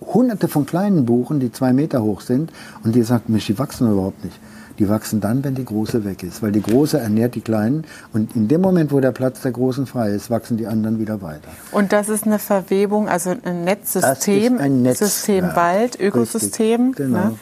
hunderte 0.01 0.49
von 0.49 0.66
kleinen 0.66 1.05
Buchen, 1.05 1.40
die 1.40 1.53
zwei 1.53 1.73
Meter 1.73 2.03
hoch 2.03 2.23
sind 2.23 2.51
und 2.83 2.95
die 2.95 3.03
sagt, 3.03 3.29
Mensch, 3.29 3.47
die 3.47 3.59
wachsen 3.59 3.90
überhaupt 3.90 4.25
nicht. 4.25 4.38
Die 4.81 4.88
wachsen 4.88 5.21
dann, 5.21 5.45
wenn 5.45 5.55
die 5.55 5.64
große 5.66 6.07
weg 6.07 6.23
ist, 6.23 6.43
weil 6.43 6.53
die 6.53 6.62
große 6.62 6.99
ernährt 6.99 7.35
die 7.35 7.43
kleinen 7.43 7.85
und 8.14 8.35
in 8.35 8.49
dem 8.49 8.62
Moment, 8.62 8.93
wo 8.93 9.01
der 9.01 9.12
Platz 9.12 9.43
der 9.43 9.53
großen 9.53 9.87
frei 9.87 10.09
ist, 10.12 10.31
wachsen 10.31 10.57
die 10.57 10.66
anderen 10.66 10.99
wieder 10.99 11.21
weiter. 11.21 11.51
Und 11.71 11.93
das 11.93 12.09
ist 12.09 12.25
eine 12.25 12.38
Verwebung, 12.38 13.07
also 13.07 13.35
ein 13.45 13.64
Netzsystem, 13.64 14.57
ein 14.57 14.95
System 14.95 15.55
Wald, 15.55 16.01
Ökosystem. 16.01 16.88
Richtig, 16.88 17.07
genau. 17.07 17.19
Ne? 17.19 17.35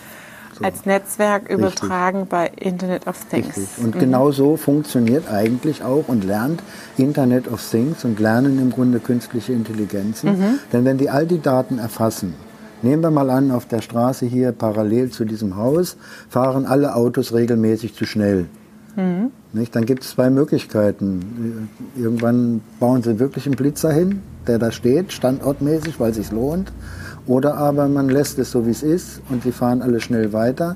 So. 0.58 0.64
Als 0.64 0.84
Netzwerk 0.84 1.48
übertragen 1.48 2.22
Richtig. 2.22 2.30
bei 2.30 2.50
Internet 2.56 3.06
of 3.06 3.24
Things. 3.30 3.56
Richtig. 3.56 3.84
Und 3.84 3.94
mhm. 3.94 4.00
genau 4.00 4.32
so 4.32 4.56
funktioniert 4.56 5.30
eigentlich 5.30 5.84
auch 5.84 6.08
und 6.08 6.24
lernt 6.24 6.60
Internet 6.96 7.46
of 7.46 7.64
Things 7.70 8.04
und 8.04 8.18
lernen 8.18 8.58
im 8.58 8.72
Grunde 8.72 8.98
künstliche 8.98 9.52
Intelligenzen. 9.52 10.30
Mhm. 10.30 10.58
Denn 10.72 10.84
wenn 10.84 10.98
die 10.98 11.08
all 11.08 11.26
die 11.26 11.40
Daten 11.40 11.78
erfassen, 11.78 12.34
Nehmen 12.82 13.02
wir 13.02 13.10
mal 13.10 13.30
an, 13.30 13.50
auf 13.50 13.66
der 13.66 13.80
Straße 13.80 14.26
hier 14.26 14.52
parallel 14.52 15.10
zu 15.10 15.24
diesem 15.24 15.56
Haus 15.56 15.96
fahren 16.28 16.66
alle 16.66 16.94
Autos 16.94 17.32
regelmäßig 17.32 17.94
zu 17.94 18.04
schnell. 18.04 18.46
Mhm. 18.96 19.30
Nicht? 19.52 19.74
Dann 19.74 19.86
gibt 19.86 20.02
es 20.02 20.10
zwei 20.10 20.30
Möglichkeiten. 20.30 21.68
Irgendwann 21.96 22.60
bauen 22.78 23.02
sie 23.02 23.18
wirklich 23.18 23.46
einen 23.46 23.56
Blitzer 23.56 23.92
hin, 23.92 24.22
der 24.46 24.58
da 24.58 24.70
steht, 24.70 25.12
standortmäßig, 25.12 25.98
weil 25.98 26.10
es 26.10 26.16
sich 26.16 26.30
lohnt. 26.30 26.72
Oder 27.26 27.56
aber 27.56 27.88
man 27.88 28.08
lässt 28.08 28.38
es 28.38 28.50
so, 28.50 28.66
wie 28.66 28.70
es 28.70 28.82
ist 28.82 29.20
und 29.28 29.42
sie 29.42 29.52
fahren 29.52 29.82
alle 29.82 30.00
schnell 30.00 30.32
weiter. 30.32 30.74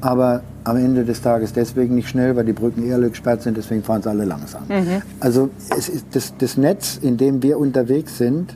Aber 0.00 0.42
am 0.64 0.76
Ende 0.76 1.04
des 1.04 1.20
Tages 1.20 1.52
deswegen 1.52 1.94
nicht 1.94 2.08
schnell, 2.08 2.36
weil 2.36 2.44
die 2.44 2.52
Brücken 2.52 2.86
eher 2.86 2.98
gesperrt 3.00 3.42
sind, 3.42 3.56
deswegen 3.56 3.82
fahren 3.82 4.02
sie 4.02 4.08
alle 4.08 4.24
langsam. 4.24 4.62
Mhm. 4.68 5.02
Also 5.20 5.50
es 5.76 5.88
ist 5.88 6.06
das, 6.12 6.34
das 6.38 6.56
Netz, 6.56 6.98
in 7.00 7.16
dem 7.16 7.42
wir 7.42 7.58
unterwegs 7.58 8.16
sind, 8.16 8.54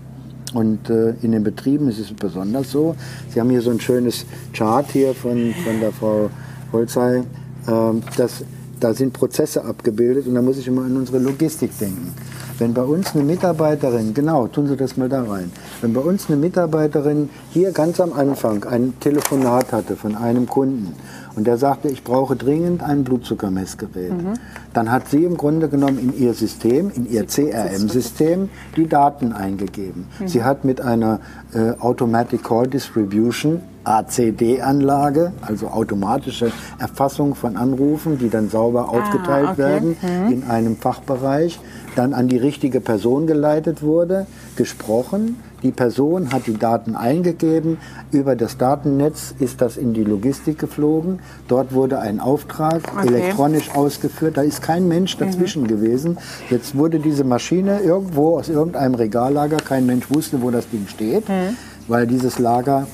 und 0.54 0.88
äh, 0.88 1.14
in 1.22 1.32
den 1.32 1.44
Betrieben 1.44 1.88
ist 1.88 1.98
es 1.98 2.12
besonders 2.12 2.70
so. 2.70 2.96
Sie 3.28 3.40
haben 3.40 3.50
hier 3.50 3.60
so 3.60 3.70
ein 3.70 3.80
schönes 3.80 4.24
Chart 4.52 4.86
hier 4.90 5.14
von, 5.14 5.52
von 5.64 5.80
der 5.80 5.92
Frau 5.92 6.30
Holzei. 6.72 7.24
Ähm, 7.68 8.02
das, 8.16 8.44
da 8.80 8.94
sind 8.94 9.12
Prozesse 9.12 9.64
abgebildet 9.64 10.26
und 10.26 10.34
da 10.34 10.42
muss 10.42 10.58
ich 10.58 10.66
immer 10.66 10.84
an 10.84 10.96
unsere 10.96 11.18
Logistik 11.18 11.76
denken. 11.78 12.14
Wenn 12.58 12.72
bei 12.72 12.82
uns 12.82 13.14
eine 13.14 13.24
Mitarbeiterin, 13.24 14.14
genau, 14.14 14.46
tun 14.46 14.68
Sie 14.68 14.76
das 14.76 14.96
mal 14.96 15.08
da 15.08 15.24
rein, 15.24 15.50
wenn 15.80 15.92
bei 15.92 16.00
uns 16.00 16.28
eine 16.28 16.36
Mitarbeiterin 16.36 17.28
hier 17.50 17.72
ganz 17.72 18.00
am 18.00 18.12
Anfang 18.12 18.64
ein 18.64 18.94
Telefonat 19.00 19.72
hatte 19.72 19.96
von 19.96 20.14
einem 20.14 20.46
Kunden 20.46 20.94
und 21.34 21.46
der 21.46 21.58
sagte, 21.58 21.88
ich 21.88 22.04
brauche 22.04 22.36
dringend 22.36 22.82
ein 22.82 23.02
Blutzuckermessgerät. 23.02 24.12
Mhm. 24.12 24.34
Dann 24.72 24.90
hat 24.90 25.08
sie 25.08 25.24
im 25.24 25.36
Grunde 25.36 25.68
genommen 25.68 25.98
in 25.98 26.16
ihr 26.16 26.32
System, 26.32 26.90
in 26.94 27.10
ihr 27.10 27.26
CRM-System, 27.26 28.48
die 28.76 28.86
Daten 28.86 29.32
eingegeben. 29.32 30.06
Mhm. 30.20 30.28
Sie 30.28 30.44
hat 30.44 30.64
mit 30.64 30.80
einer 30.80 31.20
äh, 31.52 31.72
Automatic 31.80 32.44
Call 32.44 32.68
Distribution 32.68 33.60
ACD-Anlage, 33.84 35.32
also 35.42 35.68
automatische 35.68 36.50
Erfassung 36.78 37.34
von 37.34 37.56
Anrufen, 37.56 38.18
die 38.18 38.30
dann 38.30 38.48
sauber 38.48 38.86
ah, 38.88 38.96
aufgeteilt 38.96 39.50
okay. 39.50 39.58
werden 39.58 39.96
mhm. 40.00 40.32
in 40.32 40.44
einem 40.44 40.76
Fachbereich, 40.76 41.60
dann 41.94 42.14
an 42.14 42.28
die 42.28 42.36
richtige 42.36 42.80
Person 42.80 43.26
geleitet 43.26 43.82
wurde, 43.82 44.26
gesprochen. 44.56 45.36
Die 45.62 45.70
Person 45.70 46.32
hat 46.32 46.46
die 46.46 46.58
Daten 46.58 46.94
eingegeben. 46.94 47.78
Über 48.12 48.36
das 48.36 48.58
Datennetz 48.58 49.34
ist 49.38 49.62
das 49.62 49.78
in 49.78 49.94
die 49.94 50.04
Logistik 50.04 50.58
geflogen. 50.58 51.20
Dort 51.48 51.72
wurde 51.72 52.00
ein 52.00 52.20
Auftrag 52.20 52.82
okay. 52.94 53.08
elektronisch 53.08 53.74
ausgeführt. 53.74 54.36
Da 54.36 54.42
ist 54.42 54.60
kein 54.60 54.88
Mensch 54.88 55.16
dazwischen 55.16 55.62
mhm. 55.62 55.68
gewesen. 55.68 56.18
Jetzt 56.50 56.76
wurde 56.76 56.98
diese 56.98 57.24
Maschine 57.24 57.80
irgendwo 57.80 58.36
aus 58.36 58.50
irgendeinem 58.50 58.94
Regallager, 58.94 59.56
kein 59.56 59.86
Mensch 59.86 60.10
wusste, 60.10 60.42
wo 60.42 60.50
das 60.50 60.68
Ding 60.68 60.86
steht, 60.86 61.28
mhm. 61.28 61.56
weil 61.88 62.06
dieses 62.06 62.38
Lager 62.38 62.86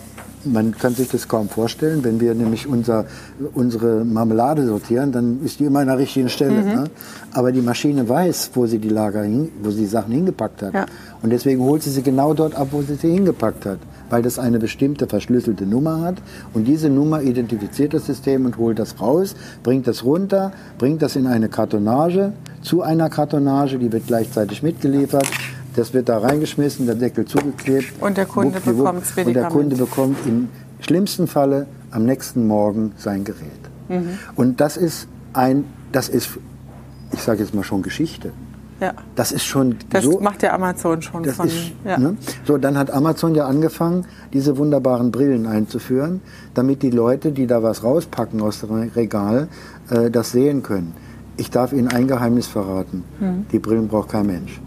man 0.44 0.76
kann 0.76 0.94
sich 0.94 1.08
das 1.08 1.28
kaum 1.28 1.48
vorstellen. 1.48 2.02
Wenn 2.04 2.20
wir 2.20 2.34
nämlich 2.34 2.66
unser, 2.66 3.06
unsere 3.54 4.04
Marmelade 4.04 4.66
sortieren, 4.66 5.12
dann 5.12 5.40
ist 5.44 5.60
die 5.60 5.64
immer 5.64 5.80
an 5.80 5.88
der 5.88 5.98
richtigen 5.98 6.28
Stelle. 6.28 6.62
Mhm. 6.62 6.66
Ne? 6.66 6.84
Aber 7.32 7.52
die 7.52 7.60
Maschine 7.60 8.08
weiß, 8.08 8.50
wo 8.54 8.66
sie 8.66 8.78
die 8.78 8.88
Lager, 8.88 9.22
hin, 9.22 9.50
wo 9.62 9.70
sie 9.70 9.86
Sachen 9.86 10.12
hingepackt 10.12 10.62
hat. 10.62 10.74
Ja. 10.74 10.86
Und 11.22 11.30
deswegen 11.30 11.60
holt 11.62 11.82
sie 11.82 11.90
sie 11.90 12.02
genau 12.02 12.34
dort 12.34 12.54
ab, 12.54 12.68
wo 12.70 12.82
sie 12.82 12.94
sie 12.94 13.12
hingepackt 13.12 13.66
hat. 13.66 13.78
Weil 14.08 14.22
das 14.22 14.38
eine 14.38 14.58
bestimmte 14.58 15.06
verschlüsselte 15.06 15.66
Nummer 15.66 16.00
hat. 16.00 16.16
Und 16.54 16.64
diese 16.66 16.88
Nummer 16.88 17.22
identifiziert 17.22 17.94
das 17.94 18.06
System 18.06 18.46
und 18.46 18.58
holt 18.58 18.78
das 18.78 19.00
raus, 19.00 19.36
bringt 19.62 19.86
das 19.86 20.04
runter, 20.04 20.52
bringt 20.78 21.02
das 21.02 21.16
in 21.16 21.26
eine 21.26 21.48
Kartonage, 21.48 22.32
zu 22.62 22.82
einer 22.82 23.08
Kartonage, 23.08 23.78
die 23.78 23.90
wird 23.90 24.06
gleichzeitig 24.06 24.62
mitgeliefert. 24.62 25.26
Das 25.80 25.94
wird 25.94 26.10
da 26.10 26.18
reingeschmissen, 26.18 26.84
der 26.84 26.94
Deckel 26.94 27.24
zugeklebt. 27.24 28.02
Und 28.02 28.18
der 28.18 28.26
Kunde 28.26 28.60
bekommt 28.60 29.02
es 29.02 29.26
Und 29.26 29.32
der 29.32 29.48
Kunde 29.48 29.76
bekommt 29.76 30.18
im 30.26 30.50
schlimmsten 30.80 31.26
Falle 31.26 31.68
am 31.90 32.04
nächsten 32.04 32.46
Morgen 32.46 32.92
sein 32.98 33.24
Gerät. 33.24 33.62
Mhm. 33.88 34.18
Und 34.36 34.60
das 34.60 34.76
ist 34.76 35.08
ein, 35.32 35.64
das 35.90 36.10
ist, 36.10 36.32
ich 37.12 37.22
sage 37.22 37.40
jetzt 37.40 37.54
mal 37.54 37.64
schon 37.64 37.80
Geschichte. 37.80 38.32
Ja. 38.78 38.92
Das 39.14 39.32
ist 39.32 39.46
schon 39.46 39.76
das 39.88 40.04
so. 40.04 40.20
macht 40.20 40.42
ja 40.42 40.52
Amazon 40.52 41.00
schon 41.00 41.24
von. 41.24 41.46
Ist, 41.46 41.72
ja. 41.82 41.96
ne? 41.96 42.18
So, 42.44 42.58
dann 42.58 42.76
hat 42.76 42.90
Amazon 42.90 43.34
ja 43.34 43.46
angefangen, 43.46 44.04
diese 44.34 44.58
wunderbaren 44.58 45.10
Brillen 45.10 45.46
einzuführen, 45.46 46.20
damit 46.52 46.82
die 46.82 46.90
Leute, 46.90 47.32
die 47.32 47.46
da 47.46 47.62
was 47.62 47.84
rauspacken 47.84 48.42
aus 48.42 48.60
dem 48.60 48.90
Regal, 48.94 49.48
äh, 49.88 50.10
das 50.10 50.32
sehen 50.32 50.62
können. 50.62 50.92
Ich 51.38 51.50
darf 51.50 51.72
Ihnen 51.72 51.88
ein 51.88 52.06
Geheimnis 52.06 52.48
verraten. 52.48 53.02
Mhm. 53.18 53.46
Die 53.50 53.58
Brillen 53.58 53.88
braucht 53.88 54.10
kein 54.10 54.26
Mensch. 54.26 54.60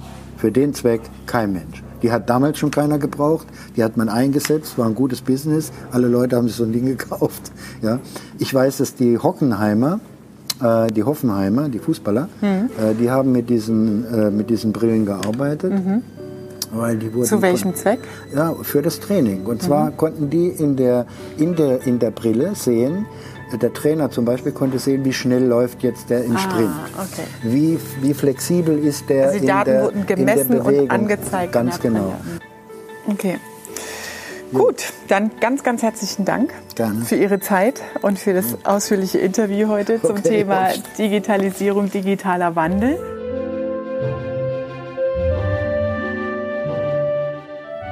Für 0.44 0.52
den 0.52 0.74
Zweck 0.74 1.00
kein 1.26 1.54
Mensch. 1.54 1.82
Die 2.02 2.12
hat 2.12 2.30
damals 2.30 2.58
schon 2.58 2.70
keiner 2.70 3.00
gebraucht. 3.00 3.48
Die 3.78 3.84
hat 3.86 3.96
man 3.96 4.10
eingesetzt, 4.10 4.78
war 4.78 4.88
ein 4.88 4.94
gutes 4.94 5.22
Business. 5.22 5.72
Alle 5.94 6.10
Leute 6.10 6.36
haben 6.36 6.50
sich 6.50 6.58
so 6.58 6.66
ein 6.66 6.74
Ding 6.74 6.86
gekauft. 6.98 7.54
Ja. 7.82 8.00
Ich 8.40 8.54
weiß, 8.54 8.80
dass 8.80 8.94
die 8.94 9.18
Hockenheimer, 9.18 10.02
äh, 10.62 10.88
die 10.88 11.04
Hoffenheimer, 11.04 11.70
die 11.70 11.80
Fußballer, 11.80 12.28
mhm. 12.42 12.48
äh, 12.78 12.94
die 13.00 13.10
haben 13.10 13.32
mit 13.32 13.50
diesen, 13.50 14.06
äh, 14.14 14.32
mit 14.32 14.50
diesen 14.50 14.74
Brillen 14.74 15.06
gearbeitet. 15.06 15.72
Mhm. 15.72 16.02
Weil 16.74 16.98
die 16.98 17.14
wurden 17.14 17.26
Zu 17.26 17.42
welchem 17.42 17.74
Zweck? 17.74 18.00
Ja, 18.36 18.54
für 18.64 18.82
das 18.82 19.00
Training. 19.00 19.46
Und 19.46 19.62
zwar 19.62 19.92
mhm. 19.92 19.96
konnten 19.96 20.30
die 20.30 20.50
in 20.50 20.76
der, 20.76 21.06
in, 21.38 21.56
der, 21.56 21.88
in 21.88 22.00
der 22.00 22.12
Brille 22.12 22.54
sehen, 22.56 23.06
der 23.58 23.74
Trainer 23.74 24.10
zum 24.10 24.26
Beispiel 24.26 24.52
konnte 24.52 24.80
sehen, 24.80 25.06
wie 25.06 25.14
schnell 25.14 25.46
läuft 25.46 25.84
jetzt 25.84 26.10
der 26.10 26.24
im 26.24 26.36
ah, 26.36 26.40
Sprint. 26.40 26.72
Okay. 26.98 27.28
Wie, 27.44 27.80
wie 28.02 28.14
flexibel 28.14 28.78
ist 28.80 29.10
der 29.10 29.28
also 29.28 29.40
die 29.40 29.46
Daten 29.46 29.70
der, 29.70 29.84
wurden 29.84 30.06
gemessen 30.06 30.62
und 30.62 30.92
angezeigt. 30.92 31.52
Ganz 31.54 31.80
genau. 31.80 32.16
Okay. 33.08 33.38
Gut, 34.54 34.94
dann 35.08 35.32
ganz, 35.40 35.64
ganz 35.64 35.82
herzlichen 35.82 36.26
Dank 36.26 36.54
Gerne. 36.76 37.06
für 37.06 37.16
Ihre 37.16 37.40
Zeit 37.40 37.82
und 38.02 38.20
für 38.20 38.34
das 38.34 38.58
ausführliche 38.64 39.18
Interview 39.18 39.68
heute 39.68 40.00
zum 40.00 40.18
okay. 40.18 40.30
Thema 40.30 40.70
Digitalisierung, 40.98 41.90
digitaler 41.90 42.56
Wandel. 42.56 43.00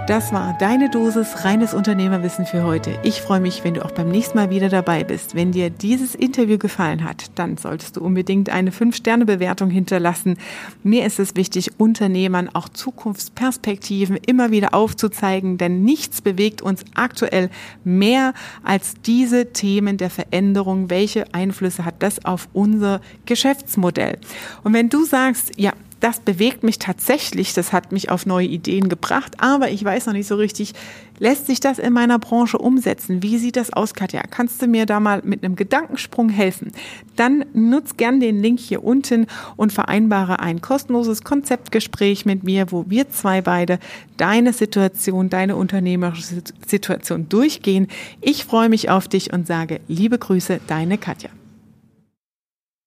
Das 0.08 0.34
war 0.34 0.58
deine 0.58 0.90
Dosis 0.90 1.46
reines 1.46 1.76
Unternehmerwissen 1.76 2.48
für 2.48 2.64
heute. 2.64 2.98
Ich 3.04 3.22
freue 3.22 3.40
mich, 3.40 3.64
wenn 3.64 3.76
du 3.76 3.86
auch 3.86 3.92
beim 3.92 4.10
nächsten 4.10 4.36
Mal 4.36 4.50
wieder 4.50 4.68
dabei 4.68 5.04
bist. 5.04 5.36
Wenn 5.36 5.52
dir 5.52 5.70
dieses 5.70 6.16
Interview 6.16 6.58
gefallen 6.58 7.04
hat, 7.04 7.30
dann 7.36 7.56
solltest 7.56 7.96
du 7.96 8.02
unbedingt 8.02 8.50
eine 8.50 8.72
5-Sterne-Bewertung 8.72 9.70
hinterlassen. 9.70 10.38
Mir 10.82 11.06
ist 11.06 11.20
es 11.20 11.36
wichtig, 11.36 11.80
Unternehmern 11.80 12.50
auch 12.50 12.68
Zukunftsperspektiven 12.68 14.18
immer 14.18 14.50
wieder 14.50 14.74
aufzuzeigen, 14.74 15.60
denn 15.60 15.84
nichts 15.84 16.22
bewegt 16.22 16.64
uns 16.64 16.84
aktuell 16.96 17.52
mehr 17.84 18.34
als 18.64 18.96
diese 19.06 19.54
Themen 19.54 19.98
der 19.98 20.10
Veränderung. 20.10 20.90
Welche 20.90 21.32
Einflüsse 21.34 21.86
hat 21.86 21.96
das 22.00 22.26
auf 22.26 22.50
unser 22.54 23.02
Geschäftsmodell? 23.28 24.18
Und 24.64 24.74
wenn 24.74 24.90
du 24.90 25.06
sagst, 25.06 25.52
ja, 25.58 25.74
das 26.02 26.20
bewegt 26.20 26.64
mich 26.64 26.80
tatsächlich, 26.80 27.54
das 27.54 27.72
hat 27.72 27.92
mich 27.92 28.10
auf 28.10 28.26
neue 28.26 28.48
Ideen 28.48 28.90
gebracht, 28.90 29.36
aber 29.38 29.70
ich 29.70 29.84
weiß 29.84 30.08
noch 30.08 30.14
nicht 30.14 30.28
so 30.28 30.36
richtig, 30.36 30.74
lässt 31.20 31.46
sich 31.46 31.60
das 31.60 31.78
in 31.78 31.94
meiner 31.94 32.18
Branche 32.18 32.58
umsetzen? 32.58 33.22
Wie 33.22 33.38
sieht 33.38 33.56
das 33.56 33.72
aus, 33.72 33.94
Katja? 33.94 34.24
Kannst 34.24 34.62
du 34.62 34.68
mir 34.68 34.88
da 34.88 35.00
mal 35.00 35.22
mit 35.24 35.44
einem 35.44 35.56
Gedankensprung 35.56 36.30
helfen? 36.30 36.72
Dann 37.16 37.46
nutz 37.54 37.96
gern 37.98 38.20
den 38.20 38.42
Link 38.42 38.60
hier 38.60 38.84
unten 38.84 39.28
und 39.56 39.72
vereinbare 39.72 40.40
ein 40.40 40.60
kostenloses 40.60 41.24
Konzeptgespräch 41.24 42.26
mit 42.26 42.44
mir, 42.44 42.72
wo 42.72 42.86
wir 42.90 43.12
zwei 43.12 43.42
beide 43.42 43.78
deine 44.18 44.54
Situation, 44.54 45.30
deine 45.30 45.56
unternehmerische 45.56 46.42
Situation 46.66 47.30
durchgehen. 47.30 47.88
Ich 48.20 48.46
freue 48.46 48.70
mich 48.70 48.90
auf 48.90 49.08
dich 49.08 49.32
und 49.32 49.46
sage 49.46 49.82
liebe 49.88 50.18
Grüße, 50.18 50.60
deine 50.66 50.98
Katja. 50.98 51.30